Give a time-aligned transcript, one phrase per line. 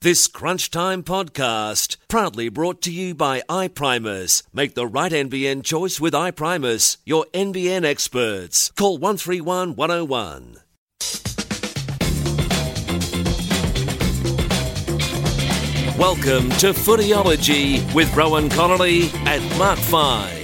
[0.00, 4.42] This Crunch Time podcast, proudly brought to you by iPrimus.
[4.52, 8.70] Make the right NBN choice with iPrimus, your NBN experts.
[8.72, 10.58] Call 131 101.
[15.98, 20.35] Welcome to Footyology with Rohan Connolly and Mark Fine.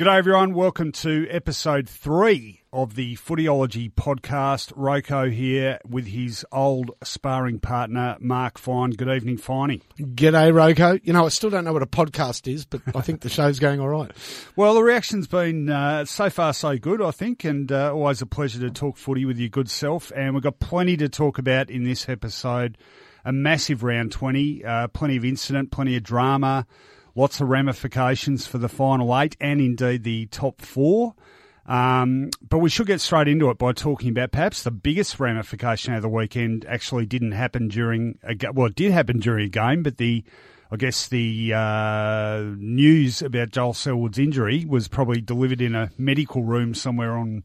[0.00, 0.54] G'day, everyone.
[0.54, 4.72] Welcome to episode three of the Footyology podcast.
[4.72, 8.92] Roco here with his old sparring partner, Mark Fine.
[8.92, 9.82] Good evening, Finey.
[9.98, 10.98] G'day, Roco.
[11.04, 13.58] You know, I still don't know what a podcast is, but I think the show's
[13.58, 14.10] going all right.
[14.56, 18.26] Well, the reaction's been uh, so far so good, I think, and uh, always a
[18.26, 20.10] pleasure to talk footy with your good self.
[20.16, 22.78] And we've got plenty to talk about in this episode.
[23.26, 26.66] A massive round 20, uh, plenty of incident, plenty of drama
[27.14, 31.14] lots of ramifications for the final eight and indeed the top four.
[31.66, 35.94] Um, but we should get straight into it by talking about perhaps the biggest ramification
[35.94, 39.82] of the weekend actually didn't happen during a well, it did happen during a game,
[39.82, 40.24] but the
[40.72, 46.44] I guess the uh, news about Joel Selwood's injury was probably delivered in a medical
[46.44, 47.42] room somewhere on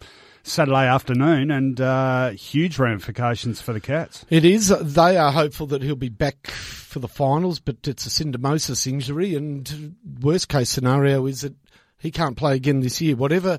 [0.48, 4.26] Saturday afternoon, and uh, huge ramifications for the Cats.
[4.30, 4.68] It is.
[4.68, 9.34] They are hopeful that he'll be back for the finals, but it's a syndesmosis injury,
[9.34, 11.56] and worst case scenario is that
[11.98, 13.16] he can't play again this year.
[13.16, 13.58] Whatever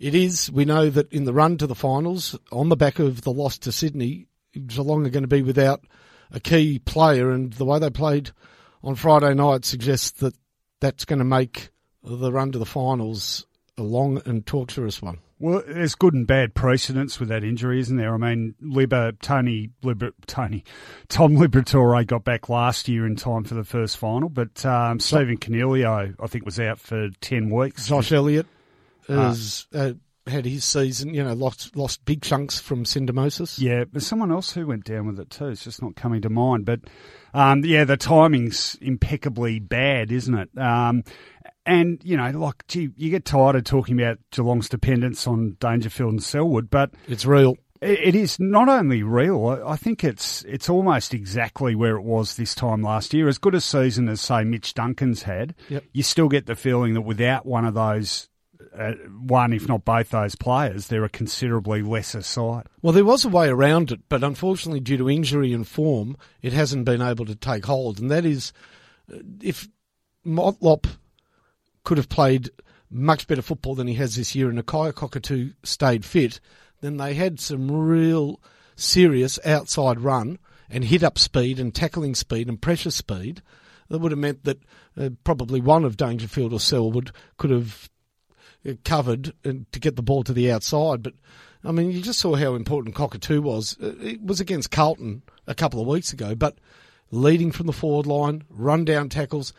[0.00, 3.22] it is, we know that in the run to the finals, on the back of
[3.22, 4.26] the loss to Sydney,
[4.66, 5.84] Geelong are going to be without
[6.32, 8.32] a key player, and the way they played
[8.82, 10.34] on Friday night suggests that
[10.80, 11.70] that's going to make
[12.02, 13.46] the run to the finals
[13.78, 15.18] a long and torturous one.
[15.38, 18.14] Well, there's good and bad precedents with that injury, isn't there?
[18.14, 20.64] I mean, Liber, Tony, Liber, Tony,
[21.08, 25.36] Tom Liberatore got back last year in time for the first final, but um, Stephen
[25.36, 27.88] Coniglio, I think, was out for 10 weeks.
[27.88, 28.46] Josh Elliott
[29.08, 29.92] has uh, uh,
[30.26, 33.58] had his season, you know, lost, lost big chunks from syndesmosis.
[33.58, 35.48] Yeah, there's someone else who went down with it too.
[35.48, 36.64] It's just not coming to mind.
[36.64, 36.80] But
[37.34, 40.58] um, yeah, the timing's impeccably bad, isn't it?
[40.58, 41.04] Um,
[41.66, 46.12] and, you know, like, gee, you get tired of talking about Geelong's dependence on Dangerfield
[46.12, 46.90] and Selwood, but.
[47.08, 47.56] It's real.
[47.80, 49.62] It is not only real.
[49.66, 53.28] I think it's it's almost exactly where it was this time last year.
[53.28, 55.84] As good a season as say Mitch Duncan's had, yep.
[55.92, 58.30] you still get the feeling that without one of those,
[58.78, 58.92] uh,
[59.26, 62.68] one if not both those players, they're a considerably lesser side.
[62.80, 66.54] Well, there was a way around it, but unfortunately, due to injury and form, it
[66.54, 68.00] hasn't been able to take hold.
[68.00, 68.54] And that is,
[69.12, 69.68] uh, if
[70.24, 70.86] Motlop
[71.84, 72.50] could have played
[72.90, 76.40] much better football than he has this year, and Nakia Cockatoo stayed fit,
[76.80, 78.40] then they had some real
[78.76, 83.42] serious outside run and hit up speed and tackling speed and pressure speed.
[83.88, 84.62] That would have meant that
[84.96, 87.90] uh, probably one of Dangerfield or Selwood could have
[88.68, 91.02] uh, covered to get the ball to the outside.
[91.02, 91.14] But
[91.64, 93.76] I mean, you just saw how important Cockatoo was.
[93.82, 96.58] Uh, it was against Carlton a couple of weeks ago, but
[97.10, 99.52] leading from the forward line, run down tackles,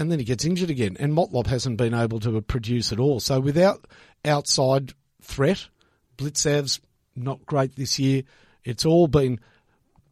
[0.00, 0.96] and then he gets injured again.
[0.98, 3.20] And Motlop hasn't been able to produce at all.
[3.20, 3.86] So without
[4.24, 5.68] outside threat,
[6.16, 6.80] Blicavs
[7.14, 8.22] not great this year.
[8.64, 9.40] It's all been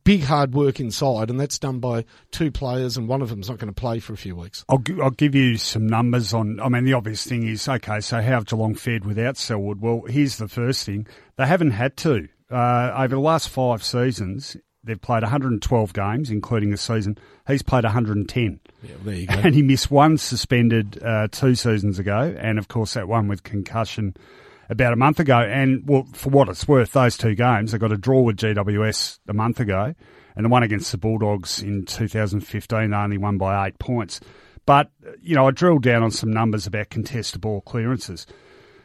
[0.05, 3.59] big hard work inside, and that's done by two players, and one of them's not
[3.59, 4.63] going to play for a few weeks.
[4.69, 6.61] I'll, I'll give you some numbers on.
[6.61, 8.01] I mean, the obvious thing is okay.
[8.01, 9.81] So how have Geelong fared without Selwood?
[9.81, 11.07] Well, here's the first thing:
[11.37, 14.55] they haven't had to uh, over the last five seasons.
[14.85, 17.19] They've played 112 games, including a season.
[17.47, 18.61] He's played 110.
[18.83, 19.35] Yeah, there you go.
[19.35, 23.43] And he missed one suspended uh, two seasons ago, and of course that one with
[23.43, 24.15] concussion
[24.69, 25.39] about a month ago.
[25.39, 29.19] And well, for what it's worth, those two games, they got a draw with GWS
[29.29, 29.95] a month ago,
[30.37, 34.21] and the one against the Bulldogs in 2015, they only won by eight points.
[34.65, 34.91] But
[35.21, 38.27] you know, I drilled down on some numbers about contested ball clearances.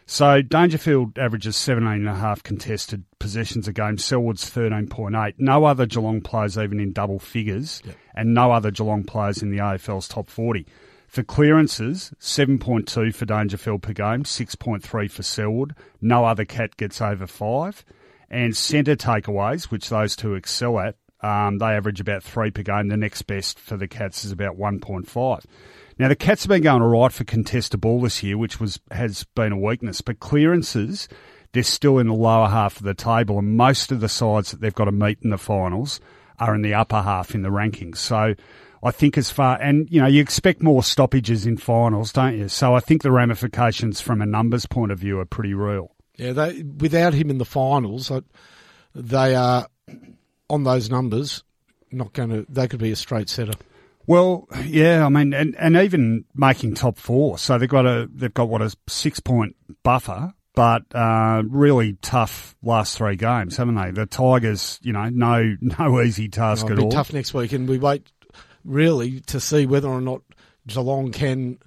[0.06, 3.98] So Dangerfield averages 17.5 contested possessions a game.
[3.98, 5.36] Selwood's 13.8.
[5.38, 7.96] No other Geelong players even in double figures, yep.
[8.16, 10.66] and no other Geelong players in the AFL's top 40.
[11.08, 15.76] For clearances, 7.2 for Dangerfield per game, 6.3 for Selwood.
[16.02, 17.86] No other cat gets over five.
[18.30, 22.90] And centre takeaways, which those two excel at, um, they average about three per game.
[22.90, 25.46] The next best for the Cats is about 1.5.
[26.00, 28.80] Now the Cats have been going all right for contested ball this year, which was
[28.92, 30.02] has been a weakness.
[30.02, 31.08] But clearances,
[31.52, 34.62] they're still in the lower half of the table, and most of the sides that
[34.62, 36.00] they've got to meet in the finals
[36.40, 37.98] are in the upper half in the rankings.
[37.98, 38.34] So
[38.84, 42.50] I think as far, and you know, you expect more stoppages in finals, don't you?
[42.50, 45.96] So I think the ramifications from a numbers point of view are pretty real.
[46.18, 48.12] Yeah, they, without him in the finals,
[48.94, 49.68] they are
[50.50, 51.44] on those numbers
[51.92, 52.46] not going to.
[52.50, 53.54] They could be a straight setter.
[54.06, 58.34] Well, yeah, I mean, and, and even making top four, so they've got a they've
[58.34, 63.92] got what a six point buffer, but uh, really tough last three games, haven't they?
[63.92, 66.92] The Tigers, you know, no no easy task oh, at all.
[66.92, 68.12] Tough next week, and we wait
[68.66, 70.22] really to see whether or not
[70.68, 71.60] Geelong can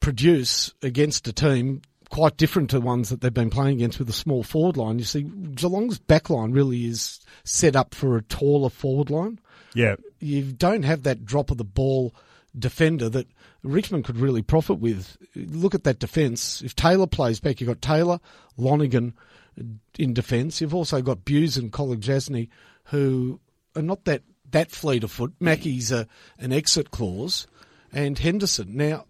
[0.00, 4.12] produce against a team quite different to ones that they've been playing against with a
[4.12, 4.98] small forward line.
[4.98, 9.40] You see, Geelong's back line really is set up for a taller forward line.
[9.74, 9.96] Yeah.
[10.20, 12.14] You don't have that drop of the ball
[12.58, 13.26] defender that
[13.62, 15.16] Richmond could really profit with.
[15.34, 16.62] Look at that defence.
[16.62, 18.20] If Taylor plays back, you've got Taylor,
[18.56, 19.14] Lonergan
[19.58, 19.64] uh,
[19.98, 20.60] in defence.
[20.60, 22.48] You've also got Bews and Kolodjashnij
[22.86, 23.40] who
[23.74, 25.32] are not that, that fleet of foot.
[25.40, 26.06] Mackie's a,
[26.38, 27.46] an exit clause
[27.92, 28.76] and Henderson.
[28.76, 29.06] Now,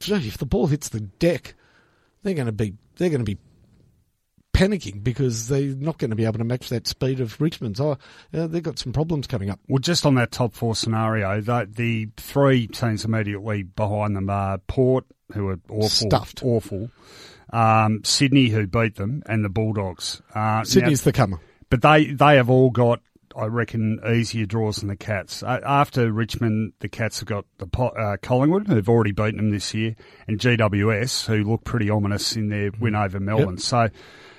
[0.00, 1.54] gee, if the ball hits the deck,
[2.22, 3.38] they're going to be they're going to be
[4.58, 7.80] panicking because they're not going to be able to match that speed of Richmond's.
[7.80, 7.96] Oh,
[8.34, 9.60] uh, they've got some problems coming up.
[9.68, 14.58] Well, just on that top four scenario, the, the three teams immediately behind them are
[14.58, 16.42] Port, who are awful, Stuffed.
[16.42, 16.90] awful,
[17.52, 20.22] um, Sydney, who beat them, and the Bulldogs.
[20.34, 21.40] Uh, Sydney's now, the comer.
[21.70, 23.00] But they, they have all got
[23.36, 25.44] I reckon, easier draws than the Cats.
[25.44, 29.72] Uh, after Richmond, the Cats have got the uh, Collingwood, who've already beaten them this
[29.74, 29.94] year,
[30.26, 33.50] and GWS, who look pretty ominous in their win over Melbourne.
[33.50, 33.60] Yep.
[33.60, 33.88] So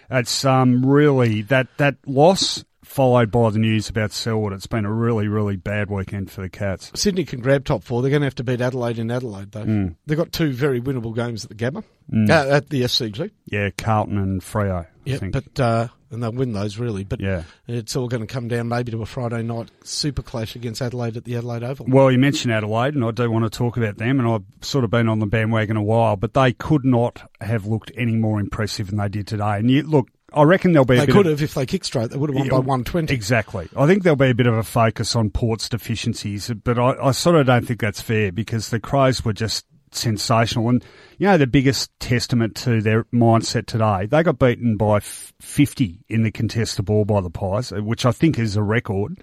[0.09, 4.51] it's um, really that that loss followed by the news about Selwood.
[4.51, 6.91] It's been a really, really bad weekend for the Cats.
[6.95, 8.01] Sydney can grab top four.
[8.01, 9.63] They're going to have to beat Adelaide in Adelaide, though.
[9.63, 9.95] Mm.
[10.07, 12.29] They've got two very winnable games at the Gabba, mm.
[12.29, 13.29] uh, at the SCG.
[13.45, 14.88] Yeah, Carlton and Freo.
[15.06, 17.03] Yeah, but uh, and they'll win those really.
[17.03, 17.44] But yeah.
[17.67, 21.17] it's all going to come down maybe to a Friday night super clash against Adelaide
[21.17, 21.85] at the Adelaide Oval.
[21.89, 24.19] Well, you mentioned Adelaide, and I do want to talk about them.
[24.19, 27.65] And I've sort of been on the bandwagon a while, but they could not have
[27.65, 29.57] looked any more impressive than they did today.
[29.57, 30.97] And you, look, I reckon there'll be.
[30.97, 32.11] They could have if they kick straight.
[32.11, 33.13] They would have won yeah, by one twenty.
[33.13, 33.67] Exactly.
[33.75, 37.11] I think there'll be a bit of a focus on Port's deficiencies, but I, I
[37.11, 39.65] sort of don't think that's fair because the Crows were just
[39.95, 40.69] sensational.
[40.69, 40.83] And
[41.18, 46.24] you know the biggest testament to their mindset today, they got beaten by fifty in
[46.24, 49.19] the contested ball by the Pies, which I think is a record.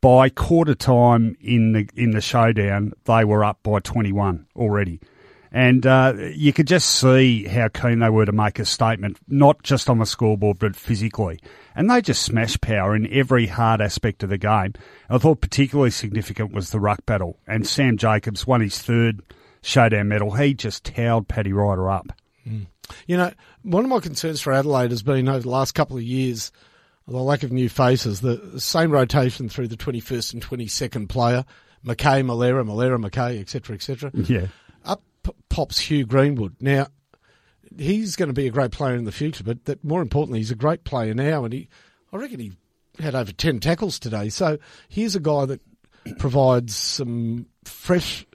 [0.00, 5.00] By quarter time in the in the showdown, they were up by twenty one already.
[5.52, 9.62] And uh, you could just see how keen they were to make a statement, not
[9.62, 11.40] just on the scoreboard, but physically.
[11.74, 14.74] And they just smashed power in every hard aspect of the game.
[15.08, 17.38] I thought particularly significant was the ruck battle.
[17.46, 19.22] And Sam Jacobs won his third
[19.66, 20.30] showdown medal.
[20.30, 22.12] He just towed Paddy Ryder up.
[22.48, 22.66] Mm.
[23.06, 23.32] You know,
[23.62, 26.52] one of my concerns for Adelaide has been over the last couple of years
[27.08, 31.44] the lack of new faces, the same rotation through the 21st and 22nd player,
[31.84, 34.10] McKay, Milera, Milera, McKay, etc., etc.
[34.12, 34.46] Yeah
[34.84, 35.02] Up
[35.48, 36.56] pops Hugh Greenwood.
[36.60, 36.88] Now,
[37.76, 40.50] he's going to be a great player in the future, but that, more importantly, he's
[40.50, 41.68] a great player now, and he,
[42.12, 42.52] I reckon he
[42.98, 44.28] had over 10 tackles today.
[44.28, 44.58] So
[44.88, 45.60] here's a guy that
[46.18, 48.26] provides some fresh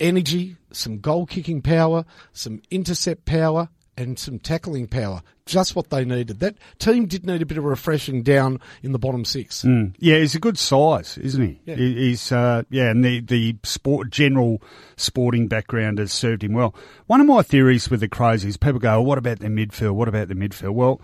[0.00, 5.22] energy, some goal kicking power, some intercept power, and some tackling power.
[5.46, 6.40] Just what they needed.
[6.40, 9.62] That team did need a bit of refreshing down in the bottom six.
[9.62, 9.94] Mm.
[9.98, 11.60] Yeah, he's a good size, isn't he?
[11.66, 11.76] Yeah.
[11.76, 14.62] He's uh, yeah, and the the sport general
[14.96, 16.74] sporting background has served him well.
[17.06, 19.94] One of my theories with the Crows is people go, oh, "What about the midfield?
[19.94, 21.00] What about the midfield?" Well.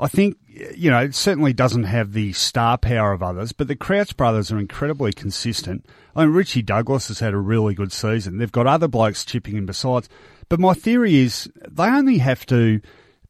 [0.00, 3.76] I think, you know, it certainly doesn't have the star power of others, but the
[3.76, 5.84] Crouch brothers are incredibly consistent.
[6.16, 8.38] I mean, Richie Douglas has had a really good season.
[8.38, 10.08] They've got other blokes chipping in besides.
[10.48, 12.80] But my theory is they only have to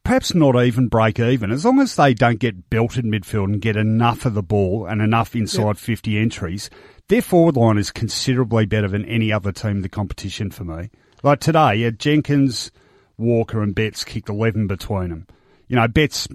[0.05, 3.77] perhaps not even break even as long as they don't get belted midfield and get
[3.77, 5.77] enough of the ball and enough inside yep.
[5.77, 6.71] 50 entries.
[7.09, 10.91] Their forward line is considerably better than any other team in the competition for me.
[11.25, 12.71] Like today, yeah, Jenkins,
[13.19, 15.27] Walker, and Betts kicked 11 between them
[15.71, 16.27] you know, Betts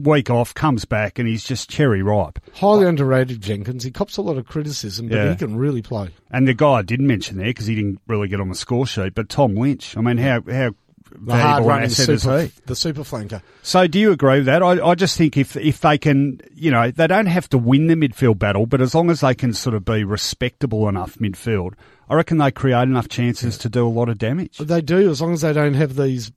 [0.00, 2.40] week off, comes back, and he's just cherry ripe.
[2.54, 3.84] Highly underrated Jenkins.
[3.84, 5.30] He cops a lot of criticism, but yeah.
[5.30, 6.10] he can really play.
[6.32, 8.84] And the guy I didn't mention there because he didn't really get on the score
[8.84, 9.96] sheet, but Tom Lynch.
[9.96, 10.74] I mean, how how
[11.12, 13.42] the hard running super, the super flanker.
[13.62, 14.60] So, do you agree with that?
[14.60, 17.86] I, I just think if if they can, you know, they don't have to win
[17.86, 21.74] the midfield battle, but as long as they can sort of be respectable enough midfield,
[22.08, 24.58] I reckon they create enough chances to do a lot of damage.
[24.58, 26.32] They do, as long as they don't have these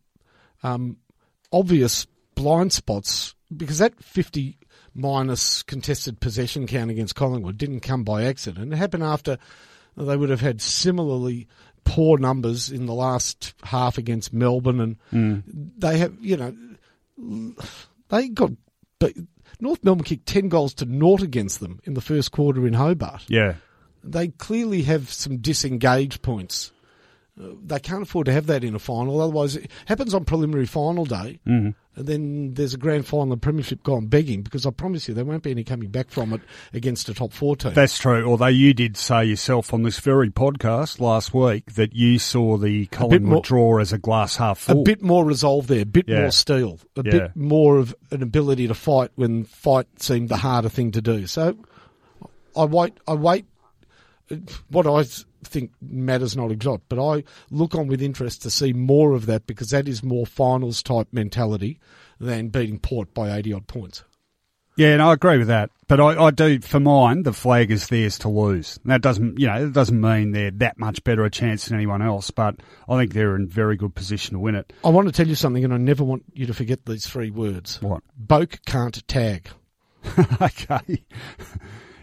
[0.62, 0.98] um,
[1.52, 2.06] obvious
[2.38, 4.58] blind spots because that 50
[4.94, 8.72] minus contested possession count against Collingwood didn't come by accident.
[8.72, 9.38] It happened after
[9.98, 11.48] they would have had similarly
[11.84, 15.44] poor numbers in the last half against Melbourne, and mm.
[15.78, 17.56] they have, you know,
[18.10, 18.52] they got
[19.60, 23.24] North Melbourne kicked 10 goals to naught against them in the first quarter in Hobart.
[23.28, 23.56] Yeah.
[24.04, 26.72] They clearly have some disengaged points.
[27.40, 31.06] They can't afford to have that in a final, otherwise it happens on preliminary final
[31.06, 31.70] day, Mm-hmm.
[32.00, 35.24] and then there's a grand final and premiership gone begging because I promise you there
[35.24, 36.42] won't be any coming back from it
[36.74, 37.76] against a top four team.
[37.76, 38.28] That's true.
[38.28, 42.88] Although you did say yourself on this very podcast last week that you saw the
[42.88, 44.82] Collingwood more- draw as a glass half full.
[44.82, 46.22] a bit more resolve there, a bit Yeah.
[46.22, 47.12] more steel, a Yeah.
[47.12, 51.28] bit more of an ability to fight when fight seemed the harder thing to do.
[51.28, 51.56] So
[52.56, 53.46] I wait, I wait.
[54.70, 55.06] What I
[55.44, 59.48] think matters not exotic, but I look on with interest to see more of that
[59.48, 61.80] because that is more finals type mentality
[62.20, 64.04] than beating Port by 80 odd points.
[64.78, 65.72] Yeah, and I agree with that.
[65.88, 68.80] But I, I do, for mine, the flag is theirs to lose.
[68.86, 72.04] That doesn't, you know, it doesn't mean they're that much better a chance than anyone
[72.04, 74.72] else, but I think they're in very good position to win it.
[74.86, 77.32] I want to tell you something, and I never want you to forget these three
[77.32, 77.82] words.
[77.82, 78.04] What?
[78.24, 79.50] Boak can't tag.
[80.42, 81.04] okay.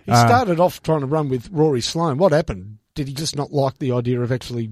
[0.04, 2.18] He started off trying to run with Rory Sloane.
[2.18, 2.78] What happened?
[2.94, 4.70] Did he just not like the idea of actually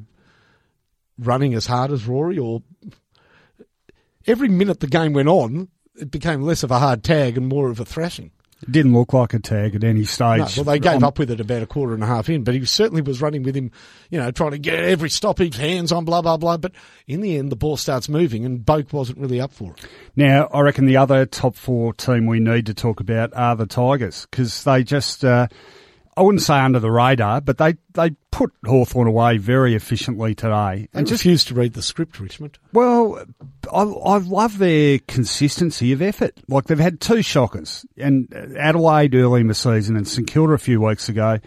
[1.19, 2.39] running as hard as Rory?
[2.39, 2.63] Or
[4.27, 7.71] every minute the game went on, it became less of a hard tag and more
[7.71, 8.31] of a thrashing.
[8.63, 10.39] It didn't look like a tag at any stage.
[10.57, 12.45] No, well, they gave I'm- up with it about a quarter and a half in,
[12.45, 13.73] but he certainly was running with him,
[14.09, 16.59] you know, trying to get every stop, stoppage, hands on, blah, blah, blah.
[16.59, 16.71] But
[17.09, 19.85] in the end, the ball starts moving and Boak wasn't really up for it.
[20.15, 23.67] Now, I reckon the other top four team we need to talk about are the
[23.67, 25.49] Tigers because they just, uh,
[26.17, 30.89] I wouldn't say under the radar, but they, they put Hawthorn away very efficiently today.
[30.93, 32.59] And just refused to read the script, Richmond.
[32.73, 33.25] Well,
[33.73, 36.35] I, I love their consistency of effort.
[36.49, 40.59] Like they've had two shockers, and Adelaide early in the season and St Kilda a
[40.59, 41.39] few weeks ago.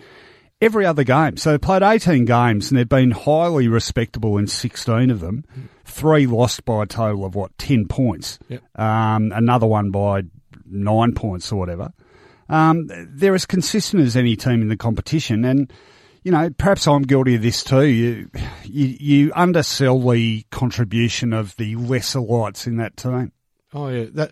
[0.61, 5.11] Every other game, so they played 18 games and they've been highly respectable in 16
[5.11, 5.43] of them.
[5.83, 8.39] Three lost by a total of what 10 points.
[8.47, 8.63] Yep.
[8.79, 10.23] Um, another one by
[10.65, 11.91] nine points or whatever.
[12.49, 15.71] Um, they're as consistent as any team in the competition, and
[16.23, 17.85] you know, perhaps I'm guilty of this too.
[17.85, 18.29] You,
[18.63, 23.31] you, you undersell the contribution of the lesser lights in that team.
[23.73, 24.31] Oh yeah, that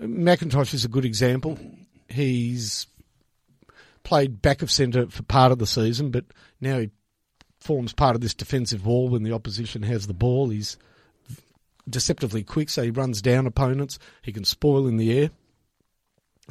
[0.00, 1.58] McIntosh is a good example.
[2.08, 2.86] He's
[4.04, 6.24] played back of centre for part of the season, but
[6.60, 6.90] now he
[7.60, 10.48] forms part of this defensive wall when the opposition has the ball.
[10.48, 10.78] He's
[11.88, 13.98] deceptively quick, so he runs down opponents.
[14.22, 15.30] He can spoil in the air,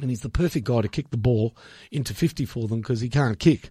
[0.00, 1.56] and he's the perfect guy to kick the ball
[1.90, 3.70] into fifty for them because he can't kick.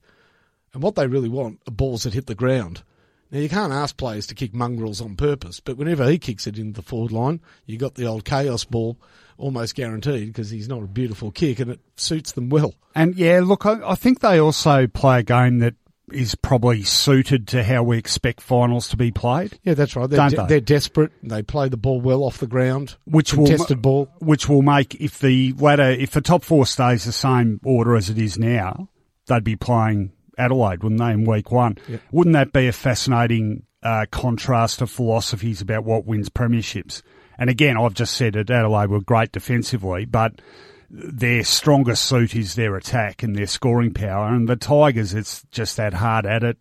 [0.74, 2.84] And what they really want are balls that hit the ground.
[3.32, 6.58] Now you can't ask players to kick mongrels on purpose, but whenever he kicks it
[6.58, 8.98] into the forward line, you got the old chaos ball
[9.38, 12.74] almost guaranteed because he's not a beautiful kick and it suits them well.
[12.96, 15.76] And yeah, look, I, I think they also play a game that
[16.12, 19.60] is probably suited to how we expect finals to be played.
[19.64, 20.10] Yeah, that's right.
[20.10, 20.46] They're, Don't de- they?
[20.48, 21.12] they're desperate.
[21.22, 22.96] They play the ball well off the ground.
[23.06, 24.10] Which will- contested ball.
[24.20, 28.10] which will make if the ladder if the top four stays the same order as
[28.10, 28.90] it is now,
[29.28, 31.78] they'd be playing Adelaide, wouldn't they, in week one?
[32.12, 37.02] Wouldn't that be a fascinating uh, contrast of philosophies about what wins premierships?
[37.40, 40.40] And again, I've just said that Adelaide were great defensively, but
[40.90, 44.28] their strongest suit is their attack and their scoring power.
[44.28, 46.58] And the Tigers, it's just that hard at it,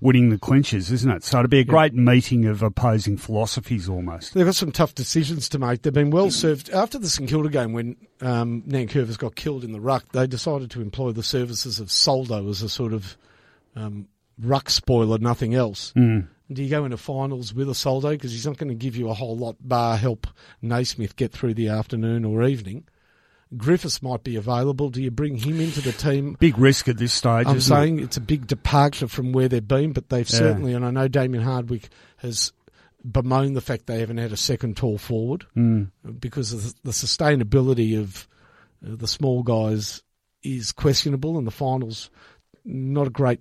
[0.00, 1.24] winning the clinches, isn't it?
[1.24, 4.34] So it'd be a great meeting of opposing philosophies almost.
[4.34, 5.82] They've got some tough decisions to make.
[5.82, 6.70] They've been well served.
[6.70, 10.70] After the St Kilda game, when um, Nankervis got killed in the ruck, they decided
[10.72, 13.16] to employ the services of Soldo as a sort of
[13.76, 14.08] um,
[14.38, 15.92] ruck spoiler, nothing else.
[15.96, 16.28] Mm.
[16.52, 18.10] Do you go into finals with a Soldo?
[18.10, 20.26] Because he's not going to give you a whole lot, bar help
[20.60, 22.84] Naismith get through the afternoon or evening.
[23.56, 24.90] Griffiths might be available.
[24.90, 26.36] Do you bring him into the team?
[26.38, 27.46] Big risk at this stage.
[27.46, 27.80] I'm isn't it?
[27.80, 31.08] saying it's a big departure from where they've been, but they've certainly, and I know
[31.08, 31.88] Damien Hardwick
[32.18, 32.52] has
[33.04, 35.46] bemoaned the fact they haven't had a second tall forward
[36.20, 38.28] because the, the sustainability of
[38.86, 40.02] uh, the small guys
[40.42, 42.10] is questionable, and the finals
[42.64, 43.40] not a great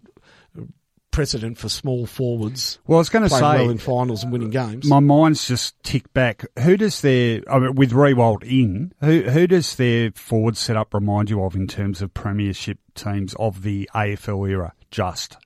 [1.12, 4.50] precedent for small forwards Well, I was going to say, well in finals and winning
[4.51, 4.86] games.
[4.86, 6.46] my mind's just ticked back.
[6.60, 8.94] Who does their I mean, with Riewoldt in?
[9.01, 13.63] Who who does their forward setup remind you of in terms of premiership teams of
[13.63, 14.74] the AFL era?
[14.92, 15.38] Just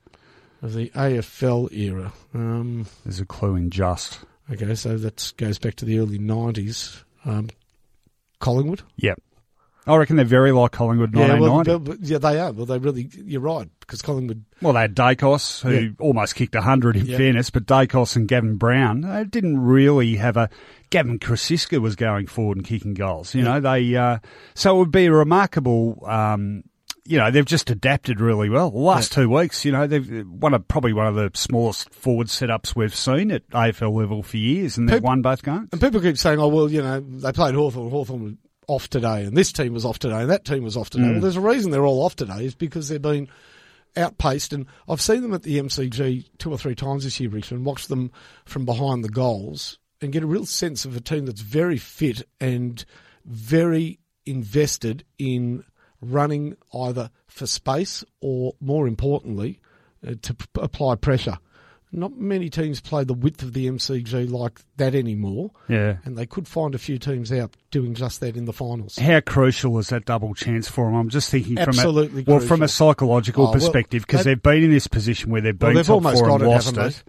[0.61, 2.13] of the AFL era.
[2.33, 4.19] Um, there's a clue in just.
[4.51, 7.03] okay, so that goes back to the early '90s.
[7.25, 7.49] Um,
[8.39, 8.81] Collingwood.
[8.97, 9.21] Yep.
[9.85, 11.89] I reckon they're very like Collingwood Yeah, 1990.
[11.91, 12.51] well, yeah, they are.
[12.53, 13.09] Well, they really.
[13.25, 14.45] You're right because Collingwood.
[14.61, 15.89] Well, they had Daicos, who Yeah.
[15.99, 17.17] almost kicked 100 in Yeah.
[17.17, 20.49] fairness, but Daicos and Gavin Brown they didn't really have a.
[20.89, 23.35] Gavin Crosisca was going forward and kicking goals.
[23.35, 23.95] You know, they.
[23.95, 24.19] Uh,
[24.55, 26.01] so it would be a remarkable.
[26.07, 26.63] Um,
[27.05, 28.71] you know, they've just adapted really well.
[28.71, 32.27] The last two weeks, you know, they've one of probably one of the smallest forward
[32.27, 35.67] setups we've seen at AFL level for years, and they've won both games.
[35.73, 37.89] And people keep saying, "Oh, well, you know, they played Hawthorn.
[37.89, 38.37] Hawthorn
[38.67, 41.05] off today, and this team was off today, and that team was off today.
[41.13, 43.27] Well, there's a reason they're all off today is because they've been
[43.95, 47.65] outpaced, and I've seen them at the MCG two or three times this year, Richmond,
[47.65, 48.11] watch them
[48.45, 52.23] from behind the goals, and get a real sense of a team that's very fit
[52.39, 52.83] and
[53.25, 55.63] very invested in
[56.01, 59.59] running either for space or, more importantly,
[60.05, 61.37] uh, to p- apply pressure.
[61.95, 65.97] Not many teams play the width of the MCG like that anymore, Yeah.
[66.05, 68.97] and they could find a few teams out doing just that in the finals.
[68.97, 70.95] How crucial is that double chance for them?
[70.95, 74.41] I'm just thinking Absolutely from a, well, from a psychological Oh, perspective, because they- they've
[74.41, 76.77] been in this position where they've Well, been they've top almost four and it, lost
[76.77, 77.03] it.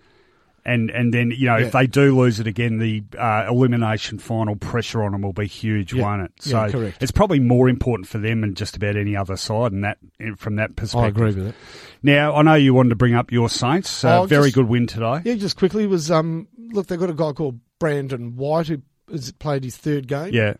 [0.66, 1.66] And and then you know Yeah.
[1.66, 5.46] if they do lose it again, the uh, elimination final pressure on them will be
[5.46, 6.02] huge, Yeah.
[6.02, 6.32] won't it?
[6.46, 7.02] Yeah, So correct.
[7.02, 9.98] it's probably more important for them than just about any other side, and that
[10.38, 11.54] from that perspective, I agree with it.
[12.02, 14.04] Now I know you wanted to bring up your Saints.
[14.04, 15.20] Uh, Oh, very just- good win today.
[15.24, 18.78] Yeah, just quickly was um look they've got a guy called Brandon White who
[19.10, 20.32] has played his third game.
[20.32, 20.54] Yeah.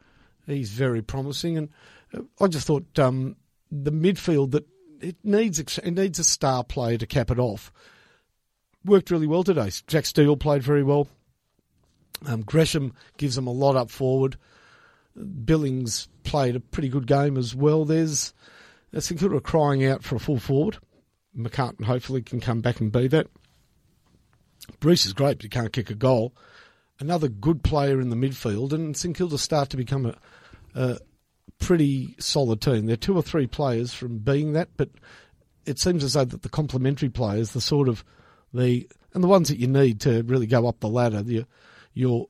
[0.46, 1.68] he's very promising, and
[2.14, 3.36] uh, I just thought um
[3.72, 4.66] the midfield that
[5.00, 7.72] it needs it needs a star player to cap it off.
[8.84, 9.70] Worked really well today.
[9.86, 11.08] Jack Steele played very well.
[12.26, 14.36] Um, Gresham gives them a lot up forward.
[15.44, 17.84] Billings played a pretty good game as well.
[17.84, 18.34] There's
[18.94, 20.78] uh, St Kilda crying out for a full forward.
[21.36, 23.28] McCartin hopefully can come back and be that.
[24.80, 26.34] Bruce is great, but he can't kick a goal.
[27.00, 30.16] Another good player in the midfield, and St Kilda start to become a,
[30.74, 30.98] a
[31.58, 32.86] pretty solid team.
[32.86, 34.90] They're two or three players from being that, but
[35.66, 38.04] it seems as though that the complementary players, the sort of
[38.54, 41.44] the and the ones that you need to really go up the ladder, your
[41.92, 42.28] your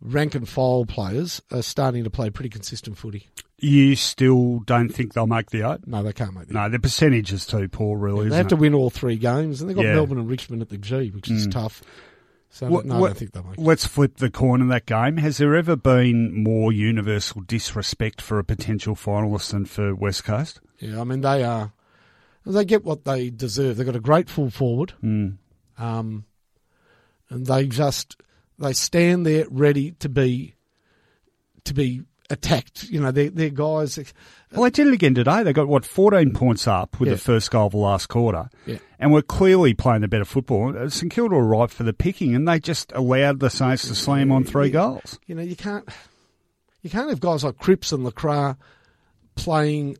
[0.00, 3.28] rank and file players are starting to play pretty consistent footy.
[3.58, 5.86] You still don't think they'll make the eight?
[5.86, 6.54] No, they can't make that.
[6.54, 8.20] No, the percentage is too poor, really.
[8.20, 9.94] they isn't have to win all three games, and they've got Yeah.
[9.94, 11.50] Melbourne and Richmond at the G, which is hmm.
[11.50, 11.82] tough.
[12.50, 13.62] So What- no, I what- don't think they'll make it.
[13.62, 15.16] Let's flip the coin in that game.
[15.16, 20.60] Has there ever been more universal disrespect for a potential finalist than for West Coast?
[20.78, 21.72] Yeah, I mean they are.
[22.46, 23.76] They get what they deserve.
[23.76, 25.36] They've got a great full forward, Mm.
[25.78, 26.24] um,
[27.28, 28.16] and they just
[28.58, 30.54] they stand there ready to be
[31.64, 32.84] to be attacked.
[32.88, 33.98] You know, they're, they're guys.
[34.52, 35.42] Well, they did it again today.
[35.42, 37.14] They got, what, 14 points up with Yeah.
[37.16, 38.48] the first goal of the last quarter.
[38.64, 38.78] Yeah.
[39.00, 40.76] And were clearly playing the better football.
[40.76, 43.94] Uh, St Kilda were ripe for the picking, and they just allowed the Saints to
[43.96, 45.18] slam on three goals.
[45.26, 45.86] You know, you can't
[46.82, 48.56] you can't have guys like Cripps and LeCras
[49.34, 49.96] playing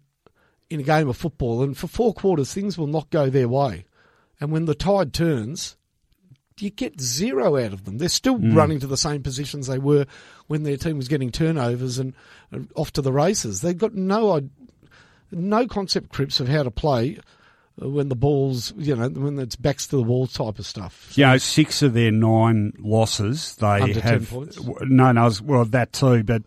[0.70, 3.84] in a game of football, and for four quarters things will not go their way.
[4.40, 5.76] And when the tide turns,
[6.58, 7.98] you get zero out of them.
[7.98, 10.06] They're still running to the same positions they were
[10.46, 12.14] when their team was getting turnovers and
[12.52, 13.60] uh, off to the races.
[13.60, 14.48] They've got no
[15.30, 17.18] no concept, Cripps, of how to play
[17.82, 21.12] uh, when the ball's you know when it's backs to the wall type of stuff.
[21.16, 24.32] You know, six of their nine losses, they Under 10 have.
[24.82, 26.42] No, no, well, that too, but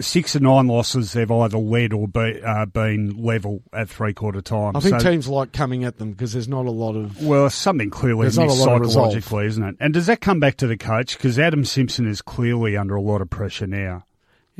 [0.00, 4.40] six of nine losses, they've either led or be, uh, been level at three quarter
[4.40, 4.76] time.
[4.76, 7.48] I think So- teams like coming at them because there's not a lot of Well,
[7.50, 8.92] something clearly missed lot of resolve.
[9.12, 9.76] psychologically, isn't it?
[9.80, 11.16] And does that come back to the coach?
[11.16, 14.04] Because Adam Simpson is clearly under a lot of pressure now.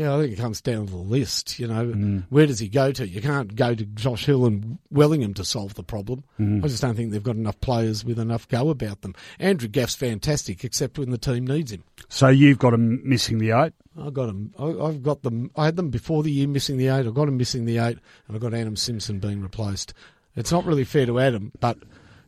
[0.01, 1.59] Yeah, I think it comes down to the list.
[1.59, 2.23] You know, Mm.
[2.31, 3.07] where does he go to?
[3.07, 6.25] You can't go to Josh Hill and Wellingham to solve the problem.
[6.41, 6.65] Mm.
[6.65, 9.15] I just don't think they've got enough players with enough go about them.
[9.39, 11.85] Andrew Gaff's fantastic, except when the team needs him.
[12.09, 13.75] So you've got him missing the eight.
[14.01, 14.55] I got them.
[14.59, 15.51] I, I've got them.
[15.55, 17.07] I had them before the year missing the eight.
[17.07, 19.93] I got him missing the eight, and I got Adam Simpson being replaced.
[20.35, 21.77] It's not really fair to Adam, but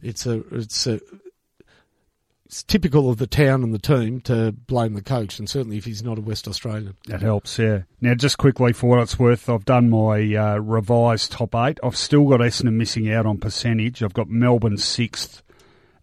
[0.03, 1.01] it's a it's a
[2.53, 5.87] it's typical of the town and the team to blame the coach, and certainly if
[5.87, 6.95] he's not a West Australian.
[7.07, 7.85] That helps, yeah.
[8.03, 11.81] Now, just quickly for what it's worth, I've done my uh, revised top eight.
[11.83, 14.03] I've still got Essendon missing out on percentage.
[14.03, 15.43] I've got Melbourne sixth,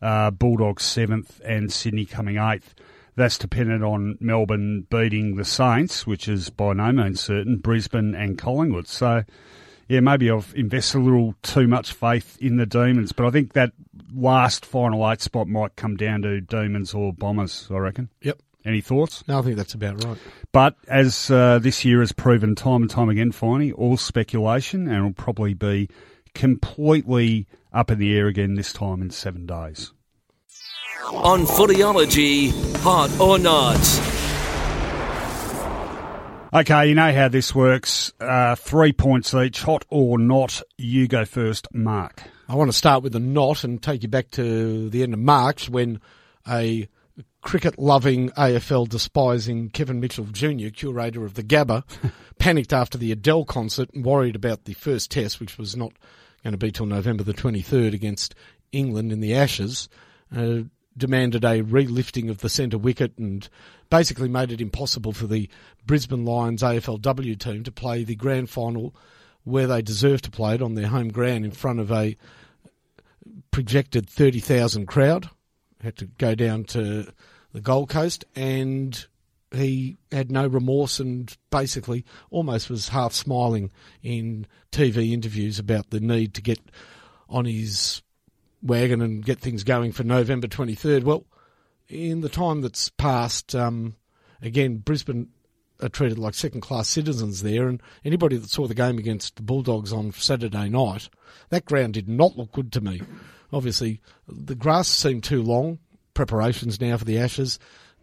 [0.02, 2.74] uh, Bulldogs seventh, and Sydney coming eighth.
[3.16, 8.40] That's dependent on Melbourne beating the Saints, which is by no means certain, Brisbane and
[8.40, 8.88] Collingwood.
[8.88, 9.24] So,
[9.90, 13.54] yeah, maybe I've invested a little too much faith in the Demons, but I think
[13.54, 13.74] that
[14.14, 18.10] last final eight spot might come down to Demons or Bombers, I reckon.
[18.22, 18.40] Yep.
[18.64, 19.24] Any thoughts?
[19.28, 20.18] No, I think that's about right.
[20.52, 25.04] But as uh, this year has proven time and time again, Finey, all speculation and
[25.04, 25.90] will probably be
[26.36, 29.92] completely up in the air again this time in seven days.
[31.12, 34.19] On Footyology, hot or not.
[36.52, 38.12] Okay, you know how this works.
[38.20, 40.64] Uh, three points each, hot or not.
[40.80, 42.24] You go first, Mark.
[42.48, 45.20] I want to start with a not and take you back to the end of
[45.20, 46.02] March when
[46.50, 46.88] a
[47.42, 51.84] cricket loving, AFL despising Kevin Mitchell Jr., curator of the Gabba,
[52.40, 55.94] panicked after the Adele concert and worried about the first test, which was not
[56.44, 58.34] going to be till November the 23rd against
[58.72, 59.88] England in the Ashes.
[60.36, 60.62] Uh,
[60.98, 63.48] demanded a relifting of the centre wicket and
[63.90, 65.50] basically made it impossible for the
[65.86, 68.96] Brisbane Lions AFLW team to play the grand final
[69.44, 72.18] where they deserve to play it on their home ground in front of a
[73.52, 75.30] projected 30,000 crowd.
[75.82, 77.12] Had to go down to
[77.54, 79.06] the Gold Coast and
[79.52, 83.72] he had no remorse and basically almost was half smiling
[84.04, 86.60] in TV interviews about the need to get
[87.28, 88.02] on his
[88.62, 91.04] wagon and get things going for November 23rd.
[91.04, 91.26] Well,
[91.88, 93.96] in the time that's passed, um,
[94.42, 95.30] again, Brisbane
[95.82, 99.42] are treated like second class citizens there, and anybody that saw the game against the
[99.42, 101.10] Bulldogs on Saturday night,
[101.50, 103.02] that ground did not look good to me.
[103.52, 105.80] Obviously, the grass seemed too long.
[106.14, 107.60] Preparations now for the Ashes.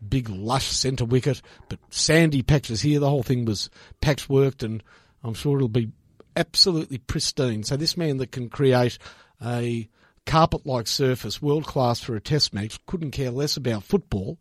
[0.07, 3.01] Big lush centre wicket, but sandy patches here.
[3.01, 3.71] The whole thing was
[4.03, 4.83] patchworked, and
[5.23, 5.93] I'm sure it'll be
[6.35, 7.63] absolutely pristine.
[7.63, 8.99] So this man that can create
[9.43, 9.89] a
[10.27, 14.39] carpet-like surface, world class for a test match, couldn't care less about football.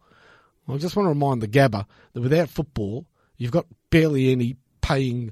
[0.67, 3.05] I just want to remind the Gabba that without football,
[3.37, 5.31] you've got barely any paying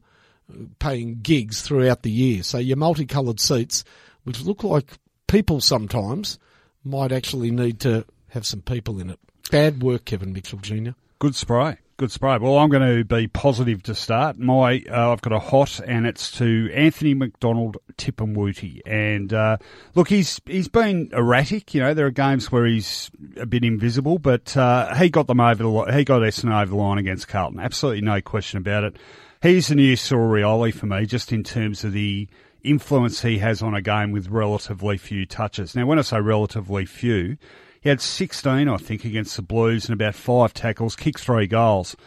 [0.80, 2.44] paying gigs throughout the year.
[2.44, 3.84] So your multicoloured seats,
[4.24, 6.38] which look like people sometimes,
[6.84, 9.20] might actually need to have some people in it.
[9.52, 10.92] Bad work, Kevin Mitchell Jr.
[11.20, 11.78] Good spray.
[11.95, 12.39] Good spray.
[12.39, 14.39] Well, I'm going to be positive to start.
[14.39, 18.23] My, uh, I've got a hot, and it's to Anthony McDonald Tipungwuti.
[18.23, 18.82] And Wooty.
[18.86, 19.58] And uh,
[19.93, 21.75] look, he's he's been erratic.
[21.75, 25.39] You know, there are games where he's a bit invisible, but uh, he got them
[25.39, 27.60] over the he got Essendon over the line against Carlton.
[27.60, 28.97] Absolutely no question about it.
[29.43, 32.27] He's the new Saul for me, just in terms of the
[32.63, 35.75] influence he has on a game with relatively few touches.
[35.75, 37.38] Now, when I say relatively few,
[37.84, 41.98] he had 16, I think, against the Blues and about five tackles, kicked three goals.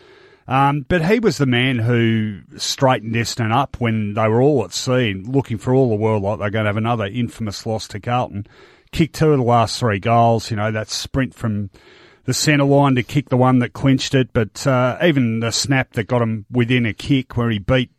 [0.49, 4.73] Um, but he was the man who straightened Essendon up when they were all at
[4.73, 8.01] sea, looking for all the world like they're going to have another infamous loss to
[8.01, 8.47] Carlton.
[8.91, 11.69] Kicked two of the last three goals, you know, that sprint from
[12.25, 15.93] the centre line to kick the one that clinched it, but uh, even the snap
[15.93, 17.91] that got him within a kick where he beat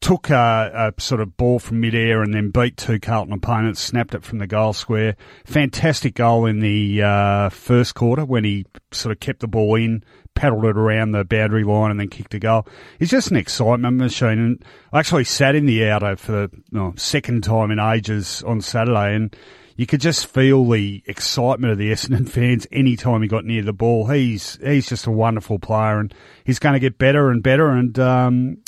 [0.00, 4.14] took a, a, sort of ball from midair and then beat two Carlton opponents, snapped
[4.14, 5.16] it from the goal square.
[5.44, 10.04] Fantastic goal in the uh, first quarter when he sort of kept the ball in,
[10.34, 12.66] paddled it around the boundary line and then kicked a goal.
[12.98, 14.38] He's just an excitement machine.
[14.38, 19.14] And I actually sat in the outer for the second time in ages on Saturday
[19.14, 19.34] and
[19.76, 23.72] you could just feel the excitement of the Essendon fans anytime he got near the
[23.72, 24.06] ball.
[24.06, 26.12] He's he's just a wonderful player, and
[26.44, 27.68] he's going to get better and better.
[27.70, 28.58] And um,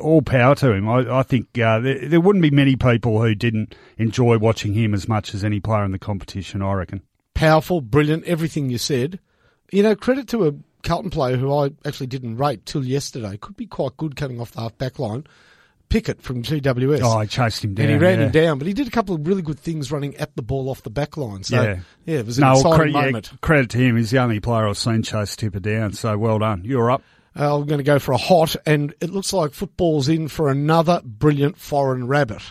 [0.00, 0.88] all power to him.
[0.88, 4.94] I, I think uh, there, there, wouldn't be many people who didn't enjoy watching him
[4.94, 6.62] as much as any player in the competition.
[6.62, 7.02] I reckon.
[7.34, 9.18] Powerful, brilliant, everything you said.
[9.72, 13.36] You know, credit to a Carlton player who I actually didn't rate till yesterday.
[13.36, 15.24] Could be quite good coming off the half back line.
[15.88, 17.02] Pickett from GWS.
[17.02, 17.86] Oh, I chased him down.
[17.86, 18.26] And he ran yeah.
[18.26, 20.70] him down, but he did a couple of really good things running at the ball
[20.70, 21.42] off the back line.
[21.42, 23.28] So, yeah, yeah it was an no, exciting credit, moment.
[23.32, 23.96] Yeah, credit to him.
[23.96, 25.92] He's the only player I've seen chase Tipper down.
[25.92, 26.62] So well done.
[26.64, 27.02] You're up.
[27.38, 30.48] Uh, I'm going to go for a hot, and it looks like football's in for
[30.48, 32.42] another brilliant foreign rabbit.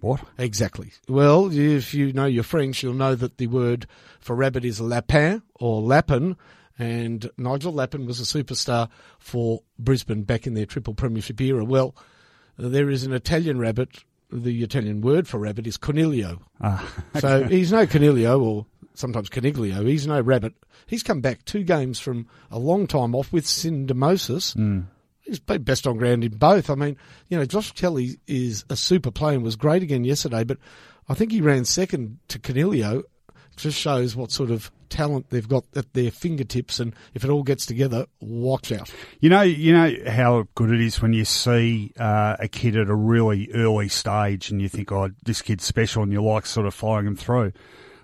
[0.00, 0.20] What?
[0.38, 0.92] Exactly.
[1.08, 3.86] Well, if you know your French, you'll know that the word
[4.20, 6.36] for rabbit is lapin or lapin,
[6.78, 11.64] and Nigel Lappin was a superstar for Brisbane back in their triple premiership era.
[11.64, 11.94] Well,
[12.56, 14.04] there is an Italian rabbit.
[14.30, 16.40] The Italian word for rabbit is Coniglio.
[16.60, 17.20] Ah, okay.
[17.20, 18.66] So he's no Coniglio or
[18.98, 19.86] sometimes Coniglio.
[19.86, 20.54] He's no rabbit.
[20.86, 24.56] He's come back two games from a long time off with syndesmosis.
[24.56, 24.86] Mm.
[25.20, 26.70] He's been best on ground in both.
[26.70, 26.96] I mean,
[27.28, 30.58] you know, Josh Kelly is a super player and was great again yesterday, but
[31.08, 33.04] I think he ran second to Coniglio.
[33.56, 37.42] Just shows what sort of talent they've got at their fingertips, and if it all
[37.42, 38.92] gets together, watch out.
[39.20, 42.88] You know, you know how good it is when you see uh, a kid at
[42.88, 46.66] a really early stage, and you think, "Oh, this kid's special," and you like sort
[46.66, 47.52] of following him through.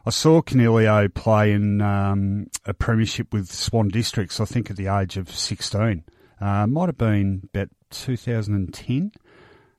[0.07, 4.87] I saw Coniglio play in um, a premiership with Swan Districts, I think at the
[4.88, 6.05] age of 16.
[6.40, 9.12] Uh, might have been about 2010.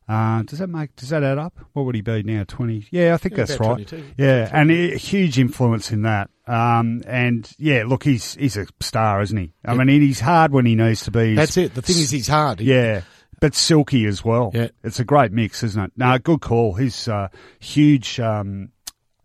[0.08, 1.58] Uh, does that make does that add up?
[1.74, 2.44] What would he be now?
[2.44, 2.86] Twenty?
[2.92, 3.88] Yeah, I think Yeah, that's right.
[3.88, 4.04] 22.
[4.20, 6.30] Yeah, and a huge influence in that.
[6.46, 9.54] Um, and yeah, look, he's he's a star, isn't he?
[9.66, 11.30] I mean, he's hard when he needs to be.
[11.30, 11.74] He's- That's it.
[11.74, 12.60] The thing is, he's hard.
[12.60, 13.02] He- yeah,
[13.40, 14.52] but silky as well.
[14.54, 14.68] Yeah.
[14.84, 15.92] it's a great mix, isn't it?
[15.98, 16.76] No, good call.
[16.76, 18.70] He's uh, huge, um,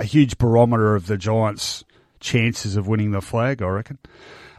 [0.01, 1.85] a huge barometer of the Giants'
[2.19, 3.63] chances of winning the flag.
[3.63, 3.99] I reckon.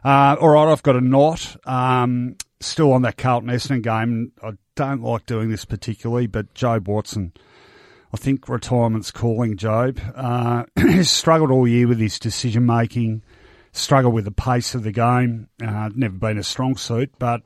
[0.06, 1.58] Uh, all right, I've got a not.
[1.65, 4.32] Um, still on that Carlton Essendon game.
[4.41, 7.34] I don't like doing this particularly, but Jobe Watson.
[8.13, 9.99] I think retirement's calling Jobe.
[10.15, 13.23] Uh, he's struggled all year with his decision making,
[13.71, 15.49] struggled with the pace of the game.
[15.63, 17.41] Uh, never been a strong suit, but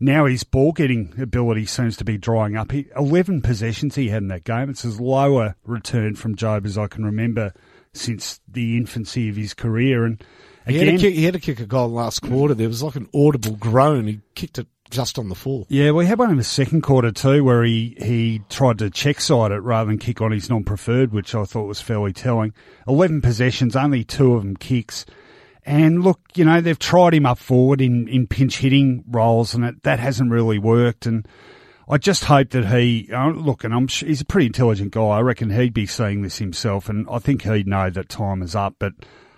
[0.00, 2.72] now his ball getting ability seems to be drying up.
[2.72, 4.70] He, 11 possessions he had in that game.
[4.70, 7.52] It's as low a return from Jobe as I can remember
[7.92, 10.04] since the infancy of his career.
[10.04, 10.22] And
[10.66, 12.54] He had, again, kick, he had to kick a goal last quarter.
[12.54, 14.06] There was like an audible groan.
[14.06, 15.66] He kicked it just on the full.
[15.68, 19.20] yeah, we had one in the second quarter too, where he, he tried to check
[19.20, 22.54] side it rather than kick on his non-preferred, which I thought was fairly telling.
[22.86, 25.04] Eleven possessions, only two of them kicks.
[25.64, 29.64] And look, you know, they've tried him up forward in, in pinch hitting roles, and
[29.64, 31.06] it, that hasn't really worked.
[31.06, 31.26] And
[31.88, 35.02] I just hope that he uh, look, and I'm he's a pretty intelligent guy.
[35.02, 38.54] I reckon he'd be seeing this himself, and I think he'd know that time is
[38.54, 38.76] up.
[38.78, 38.92] But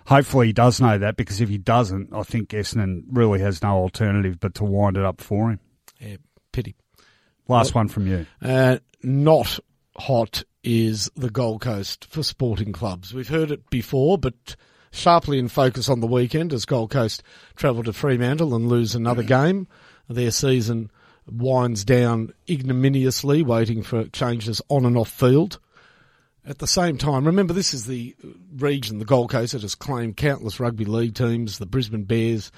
[0.07, 3.77] hopefully, he does know that because if he doesn't, I think Essendon really has no
[3.77, 5.59] alternative but to wind it up for him.
[5.99, 6.17] Yeah,
[6.51, 6.75] pity.
[7.47, 8.25] Last one from you.
[8.41, 9.59] Uh, not
[9.97, 13.13] hot is the Gold Coast for sporting clubs.
[13.13, 14.55] We've heard it before, but
[14.91, 17.23] sharply in focus on the weekend as Gold Coast
[17.55, 19.67] travel to Fremantle and lose another game.
[20.09, 20.91] Their season
[21.29, 25.59] winds down ignominiously, waiting for changes on and off field.
[26.45, 28.15] At the same time, remember this is the
[28.57, 32.51] region, the Gold Coast, that has claimed countless rugby league teams, the Brisbane Bears,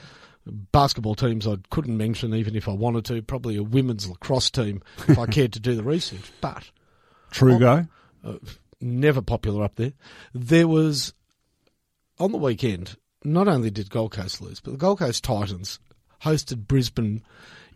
[0.46, 4.82] basketball teams I couldn't mention even if I wanted to, probably a women's lacrosse team
[5.08, 6.32] if I cared to do the research.
[6.42, 6.70] But
[7.32, 7.86] True go.
[8.24, 8.36] Uh,
[8.80, 9.94] never popular up there.
[10.34, 11.14] There was
[12.20, 12.98] on the weekend.
[13.24, 15.80] Not only did Gold Coast lose, but the Gold Coast Titans
[16.24, 17.24] hosted Brisbane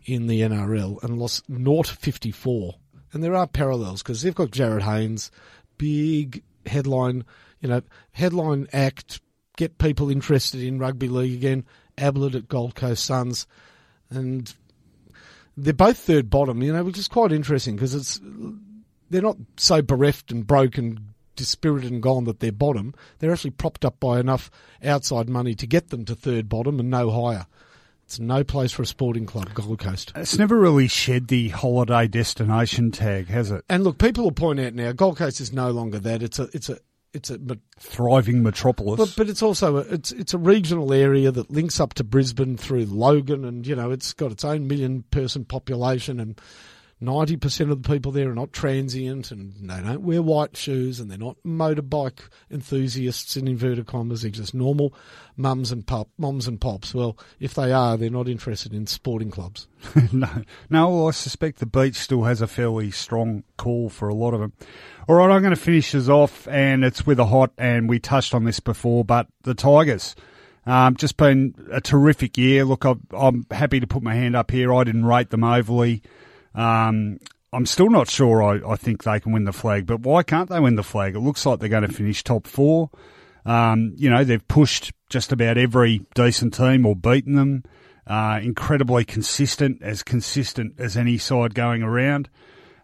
[0.04, 2.74] in the NRL and lost 0 54.
[3.12, 5.30] And there are parallels because they've got Jarryd Haynes,
[5.78, 7.24] big headline,
[7.60, 9.20] you know, headline act,
[9.56, 11.64] get people interested in rugby league again.
[11.96, 13.46] Ablett at Gold Coast Suns,
[14.10, 14.54] and
[15.56, 18.20] they're both third bottom, you know, which is quite interesting because it's
[19.10, 22.94] they're not so bereft and broken, dispirited and gone that they're bottom.
[23.18, 24.50] They're actually propped up by enough
[24.84, 27.46] outside money to get them to third bottom and no higher.
[28.04, 30.12] It's no place for a sporting club, Gold Coast.
[30.16, 33.64] It's never really shed the holiday destination tag, has it?
[33.68, 36.22] And look, people will point out now, Gold Coast is no longer that.
[36.22, 36.78] It's a, it's a,
[37.12, 38.96] it's a, but Thriving metropolis.
[38.96, 42.56] But, but it's also a, it's it's a regional area that links up to Brisbane
[42.56, 46.40] through Logan, and you know it's got its own million person population, and
[47.00, 51.00] ninety percent of the people there are not transient, and they don't wear white shoes,
[51.00, 54.22] and they're not motorbike enthusiasts in inverted commas.
[54.22, 54.94] They're just normal
[55.36, 56.94] mums and pop moms and pops.
[56.94, 59.68] Well, if they are, they're not interested in sporting clubs.
[60.12, 61.08] no, no.
[61.08, 64.52] I suspect the beach still has a fairly strong call for a lot of them.
[65.08, 67.52] All right, I'm going to finish this off, and it's with a hot.
[67.56, 70.14] And we touched on this before, but the Tigers.
[70.66, 72.66] Um, just been a terrific year.
[72.66, 74.74] Look, I've, I'm happy to put my hand up here.
[74.74, 76.02] I didn't rate them overly.
[76.58, 77.18] Um,
[77.52, 78.42] I'm still not sure.
[78.42, 81.14] I, I think they can win the flag, but why can't they win the flag?
[81.14, 82.90] It looks like they're going to finish top four.
[83.46, 87.64] Um, you know, they've pushed just about every decent team or beaten them.
[88.06, 92.28] Uh, incredibly consistent, as consistent as any side going around.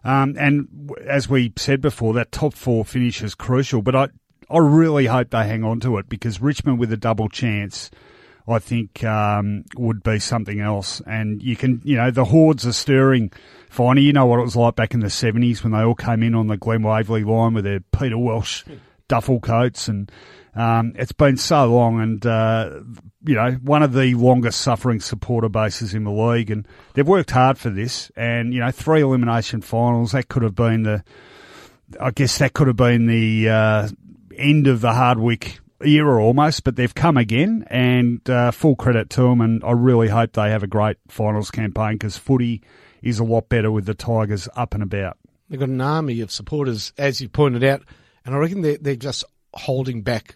[0.03, 3.81] Um, and as we said before, that top four finish is crucial.
[3.81, 4.07] But I,
[4.49, 7.89] I really hope they hang on to it because Richmond with a double chance,
[8.47, 11.01] I think, um, would be something else.
[11.07, 13.31] And you can, you know, the hordes are stirring.
[13.75, 16.23] Finally, you know what it was like back in the 70s when they all came
[16.23, 18.63] in on the Glen Waverley line with their Peter Welsh
[19.09, 20.09] duffel coats and
[20.55, 22.79] um, it's been so long and uh,
[23.25, 27.31] you know one of the longest suffering supporter bases in the league and they've worked
[27.31, 31.03] hard for this and you know three elimination finals that could have been the
[31.99, 33.89] I guess that could have been the uh,
[34.37, 39.23] end of the Hardwick era almost but they've come again and uh, full credit to
[39.23, 42.63] them and I really hope they have a great finals campaign because footy
[43.05, 45.17] is a lot better with the Tigers up and about.
[45.49, 47.83] They've got an army of supporters, as you pointed out,
[48.25, 50.35] and I reckon they're, they're just holding back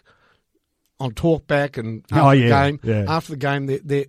[1.00, 2.80] on talk back and after Oh, the game.
[2.82, 3.04] yeah.
[3.08, 4.04] After the game, they're, they're.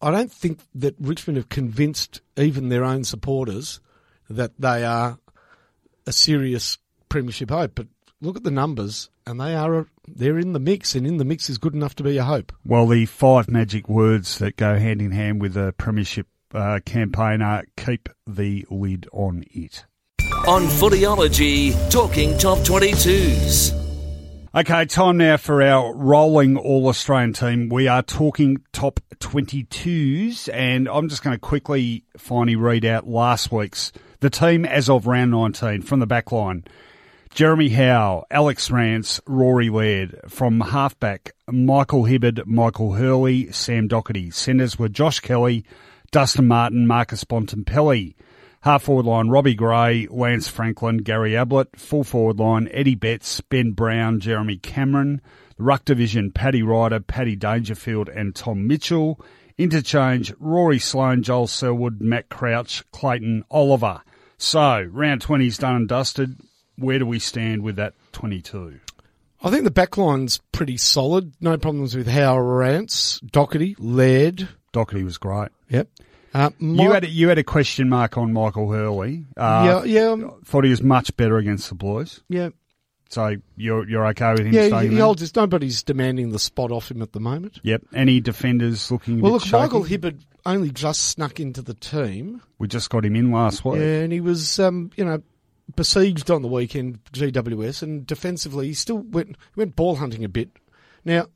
[0.00, 3.80] I don't think that Richmond have convinced even their own supporters
[4.28, 5.18] that they are
[6.06, 7.72] a serious premiership hope.
[7.74, 7.86] But
[8.20, 11.24] look at the numbers, and they are a, they're in the mix, and in the
[11.24, 12.52] mix is good enough to be a hope.
[12.64, 17.42] Well, the five magic words that go hand in hand with a premiership uh, campaign
[17.42, 19.84] are keep the lid on it.
[20.46, 23.72] On Footyology, talking top 22s.
[24.54, 27.68] Okay, time now for our rolling All Australian team.
[27.68, 33.52] We are talking top 22s, and I'm just going to quickly finally read out last
[33.52, 33.92] week's.
[34.20, 36.64] The team as of round 19 from the back line.
[37.34, 40.18] Jeremy Howe, Alex Rance, Rory Laird.
[40.26, 44.32] From halfback, Michael Hibbard, Michael Hurley, Sam Docherty.
[44.32, 45.66] Centres were Josh Kelly,
[46.10, 48.14] Dustin Martin, Marcus Bontempelli.
[48.62, 51.78] Half forward line, Robbie Gray, Lance Franklin, Gary Ablett.
[51.78, 55.20] Full forward line, Eddie Betts, Ben Brown, Jeremy Cameron.
[55.56, 59.20] The Ruck division, Paddy Ryder, Paddy Dangerfield and Tom Mitchell.
[59.58, 64.02] Interchange, Rory Sloane, Joel Selwood, Matt Crouch, Clayton Oliver.
[64.36, 66.38] So, round 20's done and dusted.
[66.76, 68.80] Where do we stand with that 22?
[69.42, 71.32] I think the backline's pretty solid.
[71.40, 74.48] No problems with Howard Rance, Docherty, Laird.
[74.72, 75.50] Docherty was great.
[75.70, 75.88] Yep.
[76.34, 79.24] Uh, You had a, you had a question mark on Michael Hurley.
[79.36, 82.22] Uh, yeah, yeah, um, Thought he was much better against the Blues.
[82.28, 82.50] yeah,
[83.08, 84.66] So you're you're okay with him yeah.
[84.66, 85.04] staying He, he there?
[85.04, 85.20] holds.
[85.22, 87.58] his- Nobody's demanding the spot off him at the moment.
[87.62, 87.82] Yep.
[87.94, 89.56] Any defenders looking a Well, look, shaky?
[89.56, 93.76] Michael Hibbard only just snuck into the team, We just got him in last week.
[93.80, 95.22] yeah, and he was, um, you know,
[95.74, 100.50] besieged on the weekend, GWS, and defensively he still went went ball hunting a bit.
[101.04, 101.26] Now,